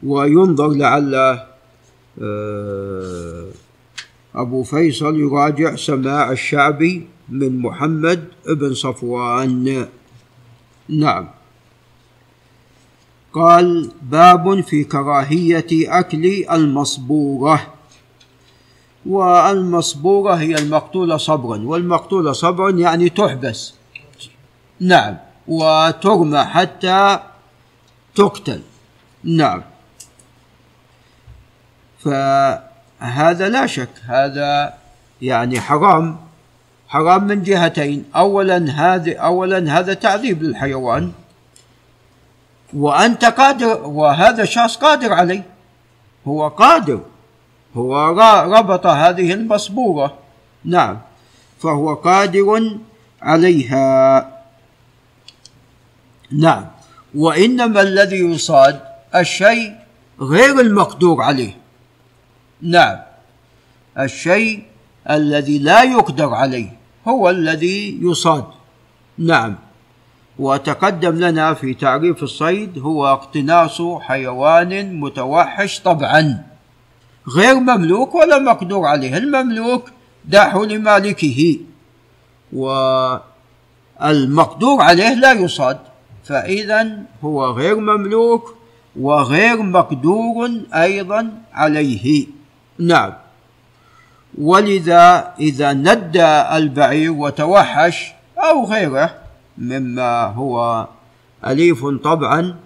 وينظر 0.03 0.69
لعل 0.69 1.15
آه، 2.23 3.49
أبو 4.35 4.62
فيصل 4.62 5.21
يراجع 5.21 5.77
سماع 5.77 6.33
الشعبي 6.33 7.07
من 7.29 7.59
محمد 7.59 8.25
بن 8.47 8.75
صفوان. 8.75 9.89
نعم. 10.89 11.36
قال 13.33 13.91
باب 14.03 14.61
في 14.61 14.85
كراهية 14.85 15.67
أكل 15.73 16.45
المصبورة 16.51 17.67
والمصبورة 19.07 20.35
هي 20.35 20.55
المقتولة 20.55 21.17
صبرا 21.17 21.59
والمقتولة 21.65 22.33
صبرا 22.33 22.71
يعني 22.71 23.09
تحبس. 23.09 23.75
نعم. 24.81 25.17
وترمى 25.49 26.45
حتى 26.45 27.19
تقتل. 28.15 28.61
نعم. 29.25 29.62
فهذا 31.99 33.49
لا 33.49 33.67
شك. 33.67 33.89
هذا 34.07 34.75
يعني 35.23 35.61
حرام. 35.61 36.17
حرام 36.89 37.25
من 37.25 37.43
جهتين. 37.43 38.05
اولا 38.17 38.71
هذا 38.71 39.17
اولا 39.17 39.79
هذا 39.79 39.95
تعذيب 39.95 40.43
للحيوان. 40.43 41.12
وأنت 42.75 43.25
قادر 43.25 43.81
وهذا 43.85 44.43
الشخص 44.43 44.77
قادر 44.77 45.13
عليه. 45.13 45.43
هو 46.27 46.49
قادر. 46.49 47.01
هو 47.77 48.09
ربط 48.59 48.87
هذه 48.87 49.33
المصبوره 49.33 50.19
نعم. 50.65 50.99
فهو 51.63 51.95
قادر 51.95 52.79
عليها. 53.23 54.33
نعم. 56.33 56.67
وإنما 57.15 57.81
الذي 57.81 58.17
يصاد 58.17 58.81
الشيء 59.15 59.75
غير 60.21 60.61
المقدور 60.61 61.23
عليه. 61.23 61.57
نعم. 62.63 62.99
الشيء 63.99 64.63
الذي 65.11 65.59
لا 65.59 65.83
يقدر 65.83 66.35
عليه 66.35 66.73
هو 67.09 67.31
الذي 67.31 67.99
يصاد. 68.03 68.45
نعم. 69.19 69.66
وتقدم 70.38 71.16
لنا 71.16 71.55
في 71.55 71.75
تعريف 71.75 72.22
الصيد 72.22 72.79
هو 72.79 73.07
اقتناص 73.07 73.83
حيوان 74.01 75.01
متوحش 75.01 75.81
طبعا. 75.81 76.42
غير 77.37 77.55
مملوك 77.55 78.14
ولا 78.14 78.38
مقدور 78.38 78.87
عليه. 78.87 79.16
المملوك 79.16 79.90
داح 80.25 80.55
لمالكه. 80.55 81.59
والمقدور 82.53 84.83
عليه 84.83 85.14
لا 85.14 85.33
يصاد. 85.33 85.79
فإذا 86.25 86.99
هو 87.25 87.46
غير 87.46 87.77
مملوك 87.77 88.55
وغير 89.01 89.62
مقدور 89.62 90.51
أيضا 90.75 91.33
عليه. 91.53 92.27
نعم. 92.79 93.12
ولذا 94.38 95.35
إذا 95.40 95.72
ندى 95.72 96.27
البعير 96.57 97.12
وتوحش 97.12 98.12
أو 98.38 98.64
غيره 98.64 99.26
مما 99.59 100.25
هو 100.25 100.87
أليف 101.47 101.87
طبعا 101.87 102.57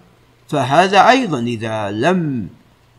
فهذا 0.49 1.09
أيضا 1.09 1.39
إذا 1.39 1.91
لم 1.91 2.47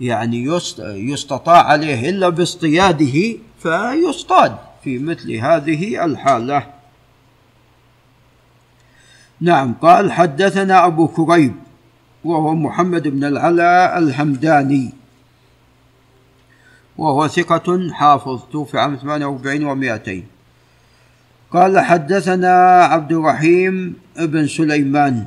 يعني 0.00 0.60
يستطاع 0.80 1.62
عليه 1.62 2.10
إلا 2.10 2.28
باصطياده 2.28 3.36
فيصطاد 3.62 4.56
في 4.84 4.98
مثل 4.98 5.32
هذه 5.32 6.04
الحالة. 6.04 6.66
نعم 9.40 9.74
قال 9.74 10.12
حدثنا 10.12 10.86
أبو 10.86 11.08
كريب 11.08 11.54
وهو 12.24 12.54
محمد 12.54 13.08
بن 13.08 13.24
العلاء 13.24 13.98
الهمداني 13.98 14.92
وهو 16.98 17.28
ثقة 17.28 17.90
حافظ 17.92 18.40
توفي 18.52 18.78
عام 18.78 18.96
48 18.96 19.98
و200 19.98 20.22
قال 21.52 21.80
حدثنا 21.80 22.84
عبد 22.84 23.12
الرحيم 23.12 23.94
بن 24.16 24.46
سليمان 24.46 25.26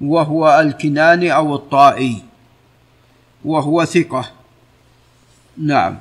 وهو 0.00 0.60
الكناني 0.60 1.34
أو 1.34 1.54
الطائي 1.54 2.22
وهو 3.44 3.84
ثقة. 3.84 4.30
نعم. 5.56 5.98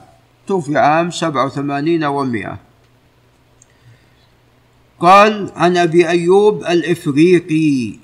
توفي 0.48 0.78
عام 0.78 1.12
سبعة 1.12 1.46
وثمانين 1.46 2.04
ومائة 2.04 2.58
قال 5.00 5.52
عن 5.56 5.78
أبي 5.78 6.10
أيوب 6.10 6.64
الإفريقي 6.64 8.00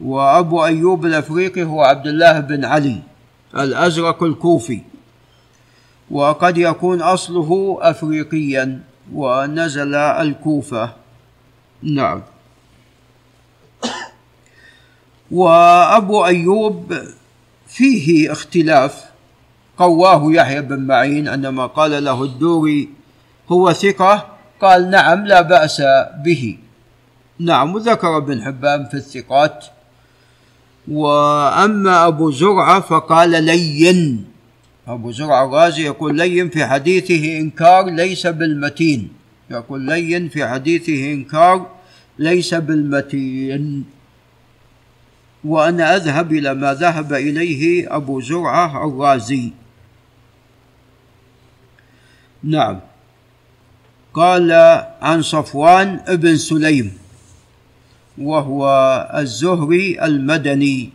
وأبو 0.00 0.64
أيوب 0.64 1.06
الأفريقي 1.06 1.62
هو 1.62 1.82
عبد 1.82 2.06
الله 2.06 2.40
بن 2.40 2.64
علي 2.64 3.02
الأزرق 3.54 4.22
الكوفي. 4.22 4.91
وقد 6.12 6.58
يكون 6.58 7.02
أصله 7.02 7.78
أفريقيا 7.80 8.80
ونزل 9.12 9.94
الكوفة. 9.94 10.92
نعم. 11.82 12.22
وأبو 15.30 16.24
أيوب 16.24 16.94
فيه 17.66 18.32
اختلاف. 18.32 19.04
قواه 19.78 20.32
يحيى 20.32 20.62
بن 20.62 20.80
معين 20.80 21.28
عندما 21.28 21.66
قال 21.66 22.04
له 22.04 22.22
الدوري 22.22 22.88
هو 23.48 23.72
ثقة؟ 23.72 24.26
قال 24.60 24.90
نعم 24.90 25.26
لا 25.26 25.40
بأس 25.40 25.82
به. 26.24 26.58
نعم 27.38 27.74
وذكر 27.74 28.16
ابن 28.16 28.44
حبان 28.44 28.84
في 28.84 28.94
الثقات. 28.94 29.64
وأما 30.88 32.06
أبو 32.06 32.30
زرعة 32.30 32.80
فقال 32.80 33.44
لين. 33.44 34.31
أبو 34.88 35.10
زرعة 35.10 35.44
الرازي 35.44 35.84
يقول 35.84 36.16
لين 36.16 36.48
في 36.48 36.66
حديثه 36.66 37.38
إنكار 37.38 37.90
ليس 37.90 38.26
بالمتين. 38.26 39.08
يقول 39.50 39.80
لين 39.80 40.28
في 40.28 40.46
حديثه 40.46 41.12
إنكار 41.12 41.70
ليس 42.18 42.54
بالمتين. 42.54 43.84
وأنا 45.44 45.96
أذهب 45.96 46.32
إلى 46.32 46.54
ما 46.54 46.74
ذهب 46.74 47.12
إليه 47.12 47.96
أبو 47.96 48.20
زرعة 48.20 48.88
الرازي 48.88 49.52
نعم. 52.42 52.80
قال 54.14 54.52
عن 55.02 55.22
صفوان 55.22 56.00
ابن 56.06 56.36
سليم 56.36 56.98
وهو 58.18 58.66
الزهري 59.14 60.04
المدني. 60.04 60.90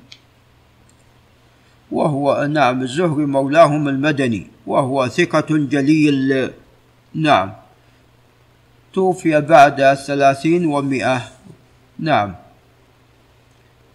وهو 1.92 2.48
نعم 2.52 2.82
الزهري 2.82 3.26
مولاهم 3.26 3.88
المدني 3.88 4.48
وهو 4.68 5.08
ثقة 5.08 5.46
جليل. 5.50 6.52
نعم. 7.16 7.54
توفي 8.94 9.42
بعد 9.42 9.82
الثلاثين 9.82 10.66
ومئة. 10.66 11.22
نعم. 12.00 12.36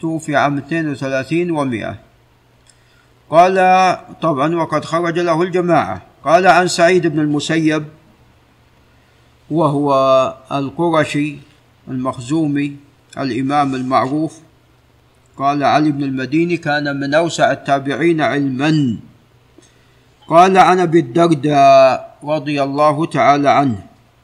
توفي 0.00 0.36
عام 0.36 0.58
32 0.58 1.50
ومئة. 1.50 1.98
قال 3.30 3.56
طبعا 4.22 4.56
وقد 4.56 4.84
خرج 4.84 5.18
له 5.18 5.42
الجماعة. 5.42 6.02
قال 6.24 6.46
عن 6.46 6.68
سعيد 6.68 7.06
بن 7.06 7.20
المسيب 7.20 7.84
وهو 9.50 9.92
القرشي 10.52 11.36
المخزومي 11.88 12.76
الإمام 13.18 13.74
المعروف 13.74 14.38
قال 15.42 15.64
علي 15.64 15.90
بن 15.90 16.02
المديني 16.02 16.56
كان 16.56 17.00
من 17.00 17.14
أوسع 17.14 17.52
التابعين 17.52 18.20
علما. 18.20 18.96
قال 20.28 20.58
عن 20.58 20.80
أبي 20.80 20.98
الدرداء 20.98 22.16
رضي 22.24 22.62
الله 22.62 23.06
تعالى 23.06 23.50
عنه 23.50 23.78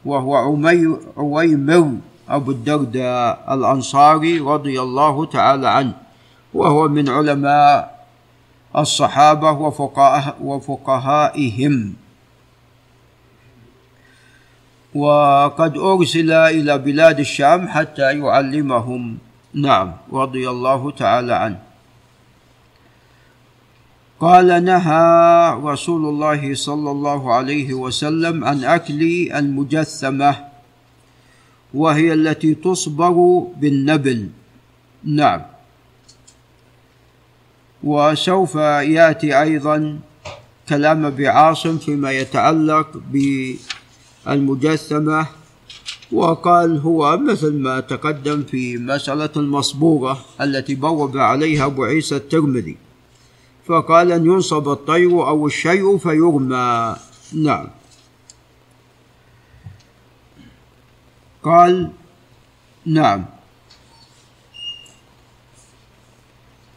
وهو 0.05 0.35
عمي 0.35 0.97
عويمر 1.17 1.91
أبو 2.29 2.51
الدرداء 2.51 3.43
الأنصاري 3.51 4.39
رضي 4.39 4.81
الله 4.81 5.25
تعالى 5.25 5.69
عنه 5.69 5.93
وهو 6.53 6.87
من 6.87 7.09
علماء 7.09 8.05
الصحابة 8.77 9.51
وفقهاء 9.51 10.35
وفقهائهم. 10.41 11.93
وقد 14.95 15.77
أرسل 15.77 16.31
إلى 16.31 16.77
بلاد 16.77 17.19
الشام 17.19 17.67
حتى 17.67 18.19
يعلمهم 18.19 19.17
نعم 19.53 19.93
رضي 20.13 20.49
الله 20.49 20.91
تعالى 20.91 21.33
عنه. 21.33 21.59
قال 24.19 24.63
نهى 24.63 25.05
رسول 25.63 26.05
الله 26.05 26.55
صلى 26.55 26.91
الله 26.91 27.33
عليه 27.33 27.73
وسلم 27.73 28.43
عن 28.43 28.63
أكل 28.63 29.31
المجثمة 29.31 30.35
وهي 31.73 32.13
التي 32.13 32.55
تصبغ 32.55 33.43
بالنبل. 33.57 34.29
نعم. 35.03 35.41
وسوف 37.83 38.55
يأتي 38.55 39.41
أيضا 39.41 39.99
كلام 40.69 41.09
بعاصم 41.09 41.77
فيما 41.77 42.11
يتعلق 42.11 43.01
بالمجسمه 44.25 45.38
وقال 46.11 46.77
هو 46.79 47.17
مثل 47.17 47.53
ما 47.53 47.79
تقدم 47.79 48.43
في 48.43 48.77
مسألة 48.77 49.29
المصبوغة 49.37 50.19
التي 50.41 50.75
بوب 50.75 51.17
عليها 51.17 51.65
أبو 51.65 51.83
عيسى 51.83 52.15
الترمذي. 52.15 52.77
فقال 53.65 54.11
أن 54.11 54.25
ينصب 54.25 54.69
الطير 54.69 55.27
أو 55.27 55.47
الشيء 55.47 55.97
فيرمى 55.97 56.95
نعم. 57.33 57.67
قال 61.43 61.91
نعم. 62.85 63.25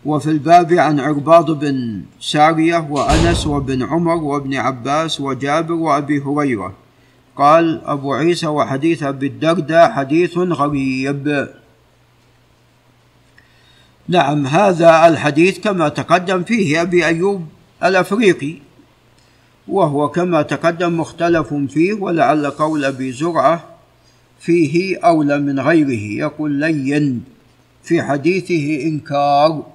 وفي 0.04 0.30
الباب 0.30 0.72
عن 0.72 1.00
عرباض 1.00 1.50
بن 1.50 2.02
سارية 2.20 2.86
وأنس 2.90 3.46
وابن 3.46 3.82
عمر 3.82 4.14
وابن 4.14 4.54
عباس 4.54 5.20
وجابر 5.20 5.72
وأبي 5.72 6.20
هريرة. 6.20 6.81
قال 7.36 7.80
أبو 7.84 8.14
عيسى 8.14 8.46
وحديث 8.46 9.02
أبي 9.02 9.26
الدرداء 9.26 9.90
حديث 9.90 10.38
غريب 10.38 11.48
نعم 14.08 14.46
هذا 14.46 15.08
الحديث 15.08 15.60
كما 15.60 15.88
تقدم 15.88 16.42
فيه 16.42 16.82
أبي 16.82 17.06
أيوب 17.06 17.46
الأفريقي 17.84 18.54
وهو 19.68 20.08
كما 20.08 20.42
تقدم 20.42 21.00
مختلف 21.00 21.54
فيه 21.54 21.94
ولعل 21.94 22.46
قول 22.50 22.84
أبي 22.84 23.12
زرعة 23.12 23.72
فيه 24.40 24.98
أولى 24.98 25.38
من 25.38 25.60
غيره. 25.60 26.18
يقول 26.18 26.52
لين 26.52 27.24
في 27.82 28.02
حديثه 28.02 28.82
إنكار. 28.82 29.66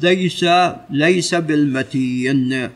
ليس 0.00 0.44
ليس 0.90 1.34
بالمتين. 1.34 2.70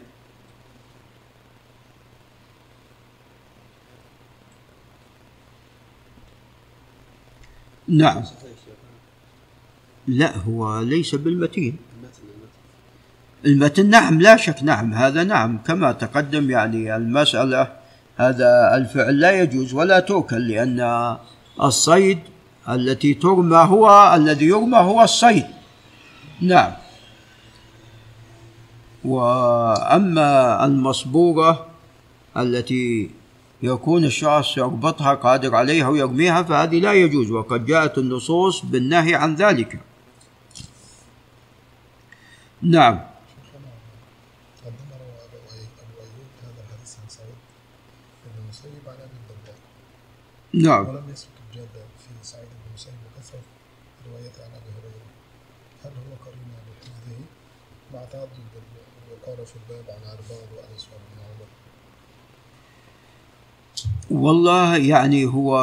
نعم. 7.91 8.23
لا 10.07 10.37
هو 10.37 10.81
ليس 10.81 11.15
بالمتين. 11.15 11.77
المتن 13.47 13.91
نعم 13.91 14.21
لا 14.21 14.37
شك 14.37 14.63
نعم 14.63 14.95
هذا 14.95 15.25
نعم 15.25 15.59
كما 15.67 15.93
تقدم 15.93 16.51
يعني 16.51 16.97
المسألة 16.97 17.73
هذا 18.17 18.77
الفعل 18.77 19.21
لا 19.21 19.31
يجوز 19.43 19.75
ولا 19.75 20.01
توكل 20.01 20.49
لأن 20.49 21.17
الصيد 21.63 22.19
التي 22.69 23.15
ترمى 23.15 23.57
هو 23.57 24.15
الذي 24.15 24.47
يرمى 24.47 24.79
هو 24.79 25.03
الصيد. 25.03 25.47
نعم. 26.41 26.73
وأما 29.05 30.65
المصبوغة 30.65 31.67
التي 32.37 33.11
يكون 33.63 34.05
الشخص 34.05 34.57
يربطها 34.57 35.15
قادر 35.15 35.55
عليها 35.55 35.89
ويرميها 35.89 36.43
فهذه 36.43 36.81
لا 36.81 36.93
يجوز. 36.93 37.31
وقد 37.31 37.67
جاءت 37.67 37.99
النصوص 37.99 38.65
بالنهي 38.65 39.15
عن 39.15 39.35
ذلك. 39.35 39.81
نعم. 42.63 43.01
نعم 50.53 50.87
الجادة 51.51 51.83
في 51.99 52.13
سعيد 52.23 52.45
بن 52.45 52.69
المسيب 52.69 52.93
وكثرة 53.07 53.41
روايته 54.07 54.45
عن 54.45 54.51
ابي 54.51 54.71
هريره 54.79 55.11
هل 55.85 55.91
هو 55.91 56.15
قرين 56.25 56.51
بحفظه 56.67 57.21
مع 57.95 58.05
تعدد 58.05 58.31
الوقار 59.09 59.47
في 59.47 59.57
الباب 59.57 59.85
عن 59.91 60.11
عرباض 60.11 60.49
وانس 60.57 60.89
وابن 60.93 61.23
عمر 61.23 61.49
والله 64.11 64.77
يعني 64.77 65.27
هو 65.27 65.55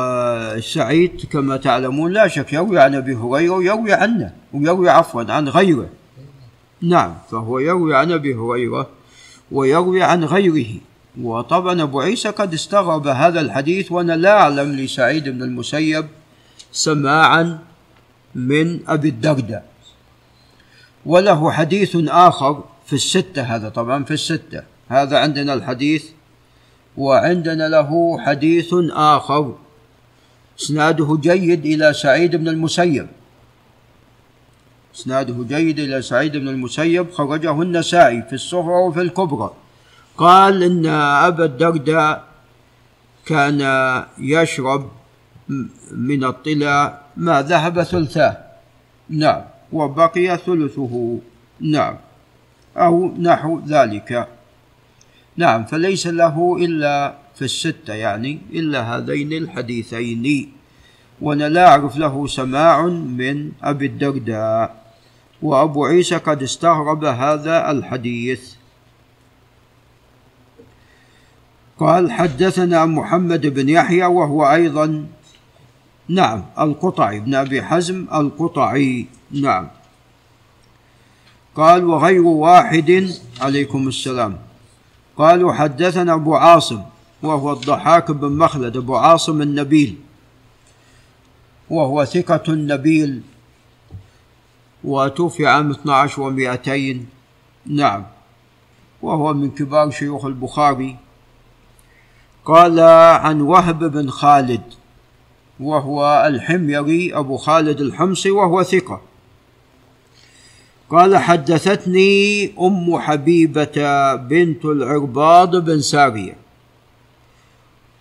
سعيد 0.60 1.26
كما 1.32 1.58
تعلمون 1.58 2.12
لا 2.12 2.28
شك 2.28 2.54
يروي 2.54 2.80
عن 2.80 2.96
أبي 2.96 3.16
هريرة 3.16 3.54
ويروي 3.54 3.94
عنه 3.94 4.34
ويروي 4.54 4.90
عفوا 4.90 5.24
عن 5.30 5.50
غيره. 5.50 5.90
نعم 6.82 7.14
فهو 7.32 7.60
يروي 7.60 7.96
عن 7.96 8.12
أبي 8.12 8.36
هريرة 8.36 8.88
ويروي 9.52 10.04
عن 10.04 10.24
غيره. 10.24 10.80
وطبعا 11.22 11.82
أبو 11.82 12.00
عيسى 12.00 12.30
قد 12.30 12.54
استغرب 12.54 13.08
هذا 13.08 13.42
الحديث 13.42 13.92
وأنا 13.92 14.14
لا 14.14 14.42
أعلم 14.42 14.76
لسعيد 14.76 15.30
بن 15.30 15.44
المسيب 15.44 16.06
سماعا 16.72 17.60
من 18.36 18.80
أبي 18.88 19.10
الدرداء. 19.10 19.66
وله 21.06 21.52
حديث 21.52 21.98
آخر 22.08 22.64
في 22.86 22.94
الستة 22.94 23.42
هذا 23.42 23.70
طبعا 23.70 24.04
في 24.04 24.12
الستة. 24.12 24.64
هذا 24.90 25.20
عندنا 25.20 25.54
الحديث 25.54 26.06
وعندنا 26.98 27.68
له 27.70 28.20
حديث 28.20 28.74
آخر. 28.92 29.56
إسناده 30.60 31.18
جيد 31.22 31.66
إلى 31.66 31.94
سعيد 31.94 32.36
بن 32.36 32.48
المسيب. 32.48 33.08
إسناده 34.96 35.46
جيد 35.48 35.80
إلى 35.80 36.02
سعيد 36.02 36.38
بن 36.38 36.48
المسيب. 36.48 37.12
خرجه 37.12 37.62
النسائي 37.62 38.22
في 38.22 38.34
الصغرى 38.34 38.76
وفي 38.76 39.02
الكبرى. 39.02 39.52
قال 40.18 40.64
إن 40.64 40.86
أبا 40.86 41.46
الدرداء 41.46 42.24
كان 43.26 43.62
يشرب 44.18 44.90
من 45.92 46.24
الطلا 46.24 47.02
ما 47.18 47.42
ذهب 47.42 47.84
ثلثاه. 47.84 48.38
نعم. 49.10 49.42
وبقي 49.74 50.38
ثلثه. 50.38 51.20
نعم. 51.60 51.96
أو 52.78 53.08
نحو 53.20 53.62
ذلك. 53.68 54.28
نعم 55.38 55.66
فليس 55.66 56.08
له 56.08 56.58
إلا 56.60 57.18
في 57.36 57.46
الستة 57.46 57.94
يعني 57.94 58.40
إلا 58.50 58.82
هذين 58.82 59.34
الحديثين. 59.34 60.52
وأنا 61.22 61.50
لا 61.50 61.68
أعرف 61.68 61.98
له 61.98 62.28
سماع 62.28 62.86
من 62.86 63.52
أبي 63.64 63.86
الدرداء. 63.86 64.94
وأبو 65.42 65.86
عيسى 65.86 66.18
قد 66.18 66.44
استغرب 66.44 67.06
هذا 67.06 67.72
الحديث. 67.72 68.54
قال 71.78 72.12
حدثنا 72.12 72.86
محمد 72.86 73.48
بن 73.48 73.70
يحيى 73.70 74.06
وهو 74.06 74.52
أيضا. 74.54 75.06
نعم 76.10 76.46
القطعي 76.60 77.20
بن 77.20 77.36
أبي 77.36 77.62
حزم 77.62 78.08
القطعي. 78.14 79.06
نعم. 79.32 79.68
قال 81.56 81.86
وغير 81.86 82.26
واحد. 82.26 83.14
عليكم 83.42 83.88
السلام. 83.88 84.47
قالوا 85.18 85.54
حدثنا 85.54 86.14
أبو 86.14 86.36
عاصم 86.36 86.82
وهو 87.24 87.54
الضحاك 87.54 88.12
بن 88.12 88.32
مخلد 88.32 88.78
أبو 88.78 88.96
عاصم 88.96 89.42
النبيل 89.42 89.96
وهو 91.70 92.06
ثقة 92.06 92.44
نبيل 92.54 93.22
وتوفي 94.84 95.48
عام 95.48 95.72
12 95.72 96.58
و200 96.58 96.98
نعم 97.66 98.04
وهو 99.02 99.34
من 99.34 99.52
كبار 99.52 99.92
شيوخ 99.92 100.26
البخاري. 100.26 100.98
قال 102.46 102.80
عن 103.20 103.42
وهب 103.42 103.84
بن 103.84 104.10
خالد 104.10 104.62
وهو 105.60 106.24
الحميري 106.28 107.18
أبو 107.18 107.38
خالد 107.38 107.82
الحمصي 107.82 108.32
وهو 108.32 108.64
ثقة. 108.64 109.02
قال 110.90 111.18
حدثتني 111.18 112.52
أم 112.60 113.00
حبيبة 113.00 114.16
بنت 114.16 114.66
العرباض 114.66 115.56
بن 115.56 115.82
سارية. 115.82 116.36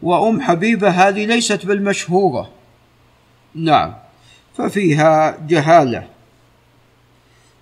وأم 0.03 0.41
حبيبة 0.41 0.89
هذه 0.89 1.27
ليست 1.27 1.67
بالمشهورة. 1.67 2.51
نعم 3.55 3.95
ففيها 4.57 5.39
جهالة. 5.49 6.07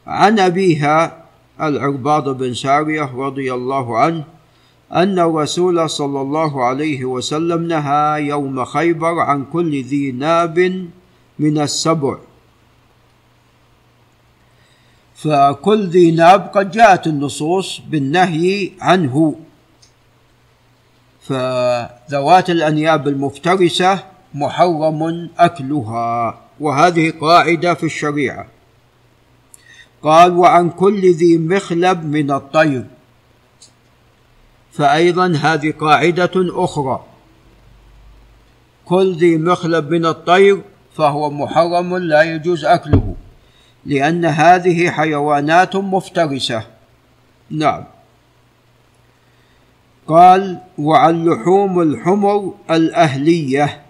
عن 0.07 0.39
أبيها 0.39 1.25
العرباض 1.61 2.39
بن 2.39 2.55
سارية 2.55 3.11
رضي 3.17 3.55
الله 3.55 3.99
عنه 3.99 4.25
أن 4.93 5.19
الرسول 5.19 5.91
صلى 5.91 6.21
الله 6.21 6.65
عليه 6.65 7.05
وسلم 7.05 7.63
نهى 7.63 8.27
يوم 8.27 8.65
خيبر 8.65 9.21
عن 9.21 9.45
كل 9.53 9.83
ذي 9.83 10.13
ناب 10.13 10.87
من 11.39 11.59
السبع. 11.59 12.19
فكل 15.25 15.87
ذي 15.89 16.11
ناب 16.11 16.51
قد 16.55 16.71
جاءت 16.71 17.07
النصوص 17.07 17.81
بالنهي 17.89 18.71
عنه. 18.81 19.35
فذوات 21.21 22.51
الأنياب 22.51 23.09
المفترسة 23.09 23.99
محرم 24.35 25.31
أكلها 25.39 26.41
وهذه 26.61 27.13
قاعدة 27.21 27.75
في 27.75 27.87
الشريعة. 27.87 28.47
قال 30.03 30.37
وعن 30.37 30.71
كل 30.71 31.15
ذي 31.15 31.39
مخلب 31.39 32.05
من 32.05 32.31
الطير. 32.31 32.85
فأيضا 34.73 35.27
هذه 35.43 35.71
قاعدة 35.81 36.33
أخرى. 36.37 37.05
كل 38.85 39.15
ذي 39.15 39.37
مخلب 39.37 39.91
من 39.91 40.07
الطير 40.07 40.63
فهو 40.97 41.31
محرم 41.31 41.97
لا 41.97 42.23
يجوز 42.23 42.65
أكله. 42.65 43.15
لأن 43.87 44.25
هذه 44.25 44.91
حيوانات 44.91 45.77
مفترسة. 45.77 46.63
نعم. 47.51 47.85
قال 50.07 50.59
وعن 50.79 51.25
لحوم 51.25 51.81
الحمر 51.81 52.55
الأهلية 52.71 53.81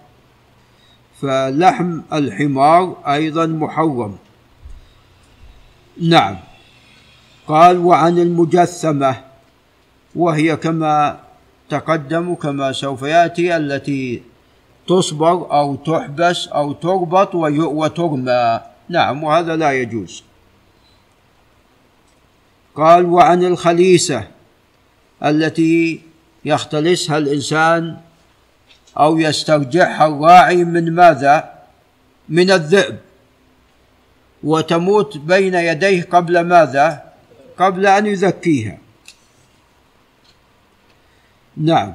فلحم 1.21 2.01
الحمار 2.13 2.97
أيضا 3.07 3.45
محرم. 3.45 4.15
نعم. 6.01 6.37
قال 7.47 7.77
وعن 7.77 8.19
المجثمة 8.19 9.15
وهي 10.15 10.55
كما 10.55 11.19
تقدم 11.69 12.35
كما 12.35 12.71
سوف 12.71 13.01
يأتي 13.01 13.57
التي 13.57 14.23
تصبر 14.87 15.51
أو 15.51 15.75
تحبس 15.75 16.47
أو 16.47 16.73
تربط 16.73 17.35
وترمى. 17.35 18.74
نعم 18.89 19.23
وهذا 19.23 19.55
لا 19.55 19.71
يجوز 19.71 20.23
قال 22.75 23.05
وعن 23.05 23.43
الخليسة 23.43 24.27
التي 25.23 26.01
يختلسها 26.45 27.17
الإنسان 27.17 27.97
أو 28.97 29.19
يسترجعها 29.19 30.07
الراعي 30.07 30.63
من 30.63 30.95
ماذا؟ 30.95 31.53
من 32.29 32.51
الذئب 32.51 32.97
وتموت 34.43 35.17
بين 35.17 35.55
يديه 35.55 36.03
قبل 36.03 36.39
ماذا؟ 36.39 37.13
قبل 37.57 37.85
أن 37.85 38.05
يزكيها 38.05 38.77
نعم 41.57 41.93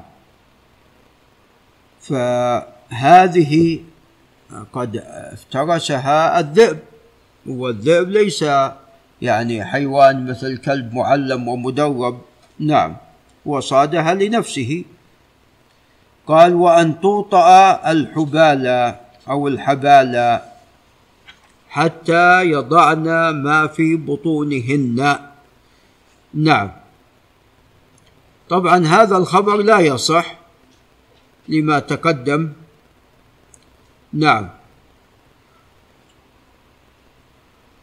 فهذه 2.00 3.80
قد 4.72 4.96
افترسها 5.32 6.40
الذئب 6.40 6.78
والذئب 7.46 8.08
ليس 8.10 8.44
يعني 9.22 9.64
حيوان 9.64 10.30
مثل 10.30 10.56
كلب 10.56 10.94
معلم 10.94 11.48
ومدرب 11.48 12.20
نعم 12.58 12.96
وصادها 13.46 14.14
لنفسه. 14.14 14.84
قال 16.26 16.54
وأن 16.54 17.00
توطأ 17.00 17.80
الحبالة 17.92 18.96
أو 19.28 19.48
الحبالة 19.48 20.42
حتى 21.68 22.42
يضعن 22.44 23.30
ما 23.30 23.66
في 23.66 23.96
بطونهن. 23.96 25.18
نعم. 26.34 26.70
طبعا 28.48 28.86
هذا 28.86 29.16
الخبر 29.16 29.56
لا 29.56 29.78
يصح 29.78 30.34
لما 31.48 31.78
تقدم 31.78 32.52
نعم. 34.12 34.48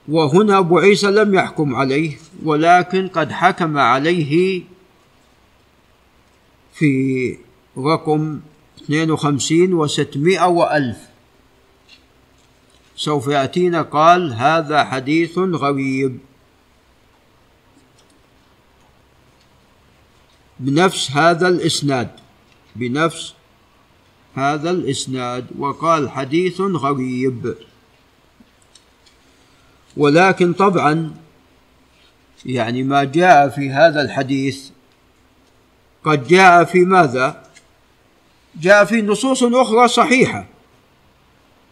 وهنا 0.08 0.58
أبو 0.58 0.80
عيسى 0.80 1.08
لم 1.08 1.36
يحكم 1.36 1.76
عليه 1.76 2.18
ولكن 2.44 3.08
قد 3.08 3.32
حكم 3.32 3.78
عليه 3.78 4.64
في 6.74 7.38
رقم 7.78 8.40
52 8.84 9.88
و600 9.88 10.42
وألف. 10.42 10.98
سوف 12.96 13.28
يأتينا 13.28 13.82
قال 13.82 14.34
هذا 14.34 14.84
حديث 14.84 15.38
غريب. 15.38 16.20
بنفس 20.60 21.12
هذا 21.12 21.48
الإسناد 21.48 22.10
بنفس 22.76 23.34
هذا 24.38 24.72
الإسناد 24.72 25.46
وقال 25.58 26.10
حديث 26.10 26.62
غريب. 26.62 27.56
ولكن 29.98 30.54
طبعا 30.54 31.14
يعني 32.46 32.84
ما 32.84 33.04
جاء 33.04 33.50
في 33.50 33.70
هذا 33.70 34.02
الحديث 34.02 34.70
قد 36.04 36.28
جاء 36.28 36.64
في 36.64 36.80
ماذا؟ 36.80 37.44
جاء 38.56 38.86
في 38.86 39.02
نصوص 39.02 39.44
أخرى 39.44 39.88
صحيحة. 39.88 40.46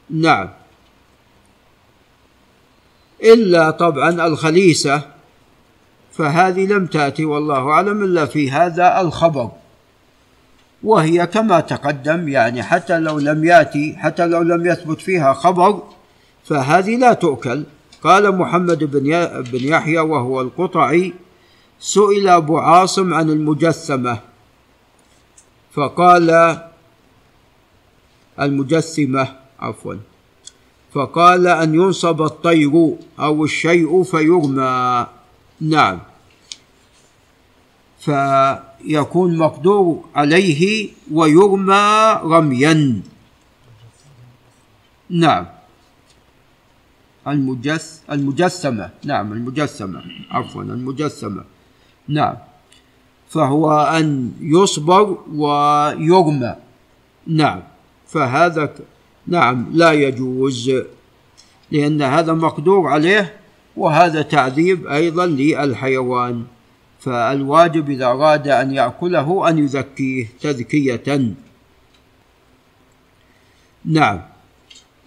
نعم. 0.10 0.50
إلا 3.24 3.72
طبعا 3.72 4.28
الخليسة 4.28 5.02
فهذه 6.14 6.66
لم 6.66 6.88
تأتي 6.88 7.26
والله 7.26 7.70
أعلم 7.70 8.04
إلا 8.04 8.26
في 8.26 8.52
هذا 8.52 9.02
الخبر. 9.02 9.52
وهي 10.84 11.28
كما 11.28 11.60
تقدم 11.60 12.28
يعني 12.28 12.64
حتى 12.64 13.00
لو 13.00 13.20
لم 13.20 13.46
يأتي 13.46 13.96
حتى 13.96 14.26
لو 14.26 14.42
لم 14.42 14.66
يثبت 14.66 15.02
فيها 15.02 15.34
خبر 15.34 15.84
فهذه 16.46 16.96
لا 16.96 17.14
تؤكل. 17.14 17.64
قال 18.04 18.38
محمد 18.38 18.84
بن 18.84 19.26
بن 19.42 19.64
يحيى 19.64 20.00
وهو 20.00 20.42
القطعي 20.42 21.14
سئل 21.80 22.28
أبو 22.28 22.58
عاصم 22.58 23.14
عن 23.14 23.30
المجثمة 23.30 24.20
فقال 25.74 26.58
المجثمة 28.40 29.28
عفوا. 29.60 29.96
فقال 30.94 31.48
أن 31.48 31.76
ينصب 31.76 32.22
الطير 32.22 32.96
أو 33.20 33.44
الشيء 33.46 34.04
فيرمى. 34.04 35.08
نعم. 35.62 36.00
فيكون 38.06 39.38
مقدور 39.38 40.06
عليه 40.16 40.90
ويرمى 41.12 42.20
رميا. 42.24 43.02
نعم. 45.10 45.46
المجس 47.28 48.02
المجسمة. 48.12 48.90
نعم 49.06 49.34
المجسمة. 49.34 50.02
عفوا 50.32 50.64
المجسمة. 50.64 51.44
نعم. 52.08 52.36
فهو 53.30 53.72
أن 53.72 54.32
يصبر 54.42 55.18
ويرمى. 55.34 56.56
نعم. 57.28 57.62
فهذا 58.08 58.74
نعم 59.28 59.68
لا 59.74 59.92
يجوز 59.92 60.72
لأن 61.72 62.02
هذا 62.02 62.34
مقدور 62.34 62.88
عليه 62.88 63.34
وهذا 63.78 64.22
تعذيب 64.22 64.88
أيضا 64.88 65.26
للحيوان. 65.26 66.44
فالواجب 67.06 67.90
إذا 67.90 68.06
أراد 68.06 68.48
أن 68.48 68.72
يأكله 68.72 69.50
أن 69.50 69.60
يزكيه 69.60 70.28
تزكية. 70.42 71.34
نعم. 73.86 74.22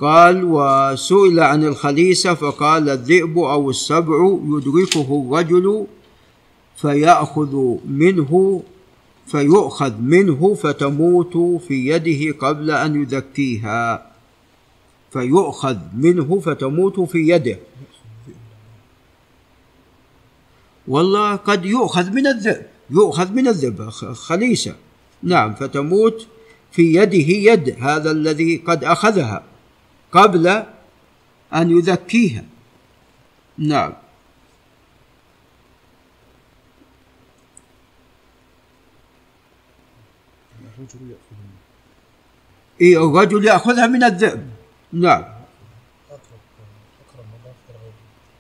قال 0.00 0.44
وسئل 0.44 1.40
عن 1.40 1.64
الخليسة 1.64 2.34
فقال 2.34 2.88
الذئب 2.88 3.38
أو 3.38 3.70
السبع 3.70 4.38
يدركه 4.44 5.26
الرجل 5.26 5.86
فيأخذ 6.76 7.76
منه 7.88 8.62
فيؤخذ 9.26 9.94
منه 10.00 10.54
فتموت 10.54 11.36
في 11.68 11.88
يده 11.88 12.38
قبل 12.38 12.70
أن 12.70 13.02
يزكيها. 13.02 14.12
فيؤخذ 15.12 15.76
منه 15.96 16.40
فتموت 16.40 17.00
في 17.00 17.18
يده. 17.18 17.58
والله 20.88 21.36
قد 21.36 21.64
يؤخذ 21.64 22.10
من 22.10 22.26
الذئب 22.26 22.66
يؤخذ 22.90 23.32
من 23.32 23.48
الذئب 23.48 23.90
خليسة. 24.14 24.76
نعم 25.22 25.54
فتموت 25.54 26.26
في 26.72 26.94
يده 26.94 27.52
يد 27.52 27.82
هذا 27.82 28.10
الذي 28.10 28.56
قد 28.56 28.84
أخذها 28.84 29.44
قبل 30.12 30.46
أن 31.54 31.70
يذكيها. 31.78 32.44
نعم. 33.58 33.92
إيه 42.80 43.04
الرجل 43.04 43.44
يأخذها 43.44 43.86
من 43.86 44.04
الذئب. 44.04 44.50
نعم. 44.92 45.37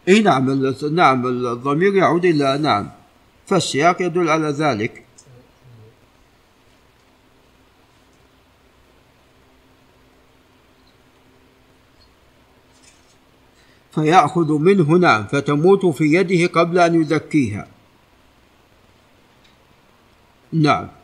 إي 0.08 0.20
نعم 0.20 0.50
نعم 0.92 1.26
الضمير 1.26 1.94
يعود 1.94 2.24
إلى 2.24 2.58
نعم. 2.58 2.90
فالسياق 3.46 4.02
يدل 4.02 4.28
على 4.30 4.48
ذلك. 4.48 5.04
فيأخذ 13.94 14.52
منه 14.58 14.92
نعم 14.92 15.26
فتموت 15.26 15.86
في 15.86 16.04
يده 16.04 16.46
قبل 16.46 16.78
أن 16.78 17.02
يزكيها. 17.02 17.68
نعم. 20.52 20.97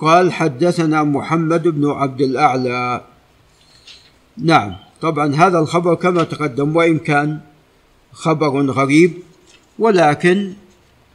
قال 0.00 0.32
حدثنا 0.32 1.02
محمد 1.02 1.68
بن 1.68 1.90
عبد 1.90 2.20
الأعلى. 2.20 3.04
نعم 4.38 4.76
طبعا 5.00 5.34
هذا 5.34 5.58
الخبر 5.58 5.94
كما 5.94 6.24
تقدم 6.24 6.76
وإن 6.76 6.98
كان 6.98 7.40
خبر 8.12 8.70
غريب 8.70 9.12
ولكن 9.78 10.52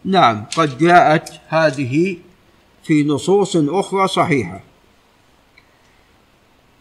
نعم 0.06 0.46
قد 0.58 0.78
جاءت 0.78 1.30
هذه 1.48 2.18
في 2.84 3.04
نصوص 3.04 3.58
أخرى 3.58 4.08
صحيحة. 4.08 4.60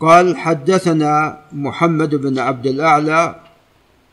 قال 0.01 0.36
حدثنا 0.36 1.40
محمد 1.53 2.14
بن 2.14 2.38
عبد 2.38 2.66
الأعلى 2.66 3.40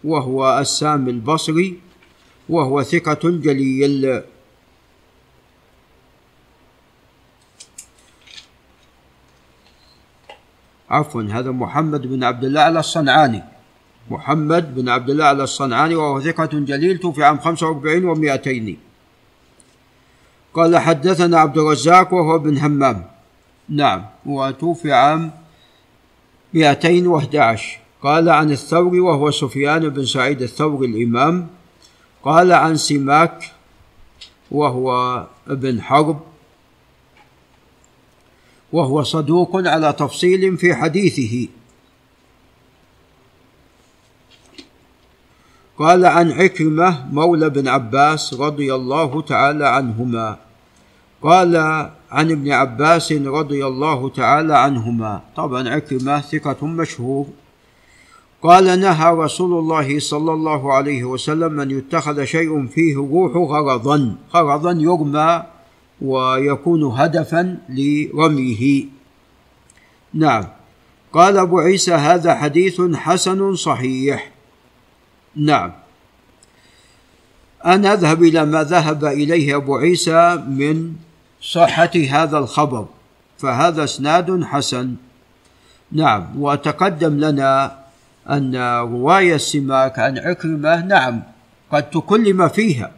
وهو 0.04 0.60
السام 0.60 1.10
البصري 1.10 1.80
وهو 2.50 2.84
ثقة 2.84 3.30
جليل 3.30 4.22
عفوا 10.90 11.22
هذا 11.22 11.52
محمد 11.52 12.08
بن 12.08 12.24
عبد 12.24 12.44
الأعلى 12.44 12.80
الصنعاني 12.80 13.44
محمد 14.10 14.76
بن 14.76 14.90
عبد 14.90 15.10
الأعلى 15.10 15.44
الصنعاني 15.44 15.96
وهو 15.96 16.22
ثقة 16.22 16.50
جليل 16.54 16.98
توفي 16.98 17.24
عام 17.24 17.40
45 17.40 18.16
و200 18.16 18.78
قال 20.54 20.78
حدثنا 20.78 21.40
عبد 21.40 21.58
الرزاق 21.58 22.14
وهو 22.14 22.40
بن 22.40 22.58
همام. 22.58 23.06
نعم 23.70 24.06
وتوفي 24.26 24.94
عام 24.94 25.32
211 26.54 27.80
قال 28.04 28.30
عن 28.30 28.52
الثوري 28.52 29.00
وهو 29.00 29.32
سفيان 29.32 29.90
بن 29.90 30.06
سعيد 30.06 30.42
الثوري 30.42 30.88
الإمام. 30.88 31.48
قال 32.24 32.52
عن 32.52 32.76
سماك 32.76 33.52
وهو 34.52 35.24
ابن 35.48 35.82
حرب. 35.82 36.20
وهو 38.78 39.04
صدوق 39.04 39.52
على 39.56 39.94
تفصيل 39.94 40.58
في 40.58 40.76
حديثه. 40.76 41.48
قال 45.78 46.06
عن 46.06 46.32
عكرمة 46.32 46.90
مولى 47.12 47.50
بن 47.50 47.68
عباس 47.68 48.34
رضي 48.34 48.76
الله 48.76 49.22
تعالى 49.22 49.68
عنهما. 49.68 50.38
قال 51.24 51.56
عن 52.12 52.32
ابن 52.32 52.52
عباس 52.52 53.12
رضي 53.12 53.66
الله 53.66 54.10
تعالى 54.10 54.58
عنهما. 54.58 55.22
طبعا 55.36 55.70
عكرمة 55.70 56.22
ثقة 56.22 56.68
مشهور. 56.68 57.26
قال 58.44 58.80
نهى 58.80 59.10
رسول 59.14 59.60
الله 59.60 60.00
صلى 60.00 60.32
الله 60.34 60.74
عليه 60.74 61.04
وسلم 61.04 61.60
أن 61.60 61.72
يتخذ 61.72 62.24
شيء 62.24 62.68
فيه 62.68 62.96
روح 62.98 63.34
غرضا. 63.52 64.16
غرضا 64.34 64.72
يرمى 64.72 65.57
ويكون 66.02 66.84
هدفا 66.84 67.58
لرميه. 67.70 68.86
نعم. 70.14 70.44
قال 71.14 71.38
أبو 71.38 71.60
عيسى 71.60 71.94
هذا 71.94 72.36
حديث 72.36 72.82
حسن 72.82 73.56
صحيح. 73.56 74.32
نعم. 75.36 75.72
أنا 77.66 77.94
أذهب 77.94 78.24
إلى 78.24 78.46
ما 78.46 78.64
ذهب 78.64 79.06
إليه 79.06 79.56
أبو 79.56 79.78
عيسى 79.78 80.36
من 80.48 80.94
صحة 81.42 81.92
هذا 82.10 82.38
الخبر 82.38 82.86
فهذا 83.38 83.84
إسناد 83.84 84.44
حسن. 84.44 84.96
نعم. 85.92 86.42
وتقدم 86.42 87.18
لنا 87.20 87.80
أن 88.30 88.56
رواية 88.82 89.36
السماك 89.36 90.00
عن 90.00 90.18
عكرمة 90.18 90.86
نعم 90.86 91.24
قد 91.72 91.90
تكلم 91.90 92.48
فيها. 92.48 92.97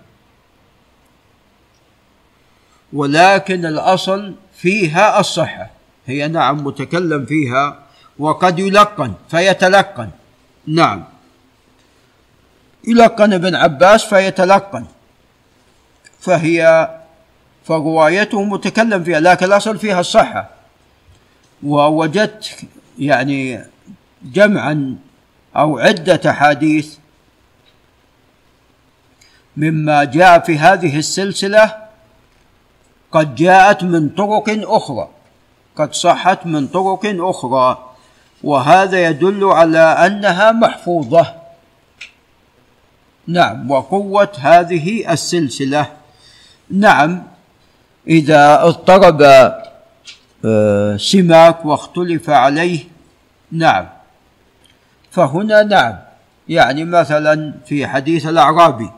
ولكن 2.94 3.66
الأصل 3.66 4.34
فيها 4.56 5.20
الصحة. 5.20 5.70
هي 6.06 6.28
نعم 6.28 6.64
متكلم 6.64 7.26
فيها 7.26 7.80
وقد 8.20 8.60
يلقن 8.60 9.14
فيتلقن. 9.32 10.10
نعم. 10.68 11.04
يلقن 12.88 13.34
ابن 13.34 13.56
عباس 13.56 14.06
فيتلقن. 14.06 14.86
فهي 16.20 16.90
فروايته 17.66 18.44
متكلم 18.44 19.04
فيها 19.04 19.20
لكن 19.20 19.46
الأصل 19.46 19.78
فيها 19.78 20.00
الصحة. 20.00 20.50
ووجدت 21.64 22.60
يعني 23.00 23.64
جمعا 24.24 24.96
أو 25.56 25.80
عدة 25.80 26.30
أحاديث 26.30 26.96
مما 29.58 30.04
جاء 30.04 30.40
في 30.40 30.58
هذه 30.58 30.98
السلسلة 30.98 31.89
قد 33.12 33.36
جاءت 33.36 33.84
من 33.84 34.10
طرق 34.10 34.46
أخرى. 34.50 35.08
قد 35.76 35.94
صحت 35.94 36.46
من 36.46 36.68
طرق 36.68 37.02
أخرى. 37.06 37.90
وهذا 38.44 39.08
يدل 39.10 39.44
على 39.44 39.80
أنها 39.80 40.52
محفوظة. 40.52 41.36
نعم 43.28 43.72
وقوة 43.72 44.32
هذه 44.40 45.14
السلسلة. 45.14 45.86
نعم 46.72 47.24
إذا 48.08 48.64
اضطرب 48.64 49.22
آه، 50.46 50.98
سماك 50.98 51.66
واختلف 51.66 52.30
عليه 52.30 52.80
نعم. 53.52 53.86
فهنا 55.12 55.64
نعم 55.64 55.96
يعني 56.50 56.84
مثلا 56.86 57.54
في 57.66 57.88
حديث 57.88 58.28
الأعرابي. 58.28 58.90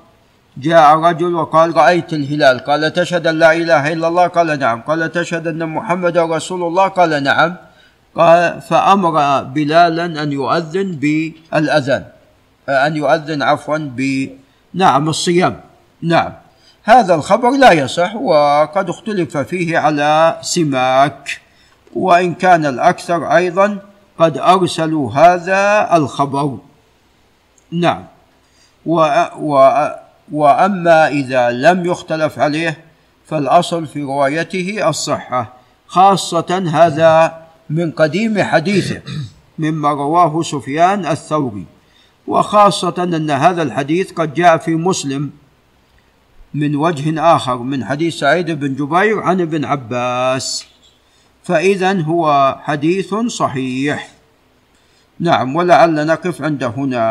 جاء 0.58 0.98
رجل 1.00 1.36
وقال 1.36 1.78
رأيت 1.78 2.14
الهلال. 2.14 2.60
قال 2.60 2.94
تشهد 2.94 3.28
أن 3.28 3.40
لا 3.40 3.52
إله 3.54 3.94
إلا 3.94 4.08
الله. 4.08 4.28
قال 4.28 4.60
نعم. 4.60 4.82
قال 4.82 5.12
تشهد 5.12 5.48
أن 5.48 5.70
محمد 5.70 6.18
رسول 6.18 6.64
الله. 6.64 6.88
قال 6.88 7.24
نعم. 7.24 7.56
قال 8.16 8.62
فأمر 8.62 9.44
بلالا 9.44 10.06
أن 10.06 10.32
يؤذن 10.32 10.92
بالأذان 10.92 12.04
أن 12.70 12.96
يؤذن 12.96 13.42
عفوا 13.44 13.78
ب 13.78 14.30
نعم 14.74 15.10
الصيام. 15.10 15.60
نعم. 16.02 16.34
هذا 16.84 17.16
الخبر 17.16 17.50
لا 17.50 17.72
يصح 17.72 18.16
وقد 18.16 18.90
اختلف 18.90 19.38
فيه 19.38 19.78
على 19.78 20.38
سماك 20.42 21.42
وإن 21.96 22.34
كان 22.34 22.66
الأكثر 22.66 23.36
أيضا 23.36 23.78
قد 24.20 24.38
أرسلوا 24.38 25.12
هذا 25.14 25.90
الخبر. 25.98 26.58
نعم. 27.72 28.04
و 28.86 29.26
و 29.40 29.54
وأما 30.32 31.08
إذا 31.08 31.52
لم 31.52 31.86
يختلف 31.86 32.40
عليه 32.40 32.78
فالأصل 33.28 33.88
في 33.88 34.02
روايته 34.02 34.90
الصحة 34.90 35.54
خاصة 35.88 36.64
هذا 36.74 37.42
من 37.70 37.92
قديم 37.92 38.44
حديثه 38.44 39.02
مما 39.60 39.90
رواه 39.90 40.42
سفيان 40.42 41.06
الثوري. 41.06 41.66
وخاصة 42.28 42.96
أن 43.04 43.32
هذا 43.32 43.62
الحديث 43.62 44.12
قد 44.12 44.34
جاء 44.34 44.58
في 44.58 44.76
مسلم 44.76 45.32
من 46.54 46.76
وجه 46.76 47.36
آخر 47.36 47.58
من 47.58 47.86
حديث 47.86 48.16
سعيد 48.16 48.52
بن 48.52 48.76
جبير 48.76 49.20
عن 49.20 49.42
ابن 49.42 49.66
عباس. 49.66 50.66
فإذا 51.44 52.02
هو 52.02 52.56
حديث 52.64 53.16
صحيح. 53.16 54.08
نعم 55.20 55.56
ولعل 55.56 56.08
نقف 56.08 56.42
عند 56.42 56.64
هنا. 56.64 57.00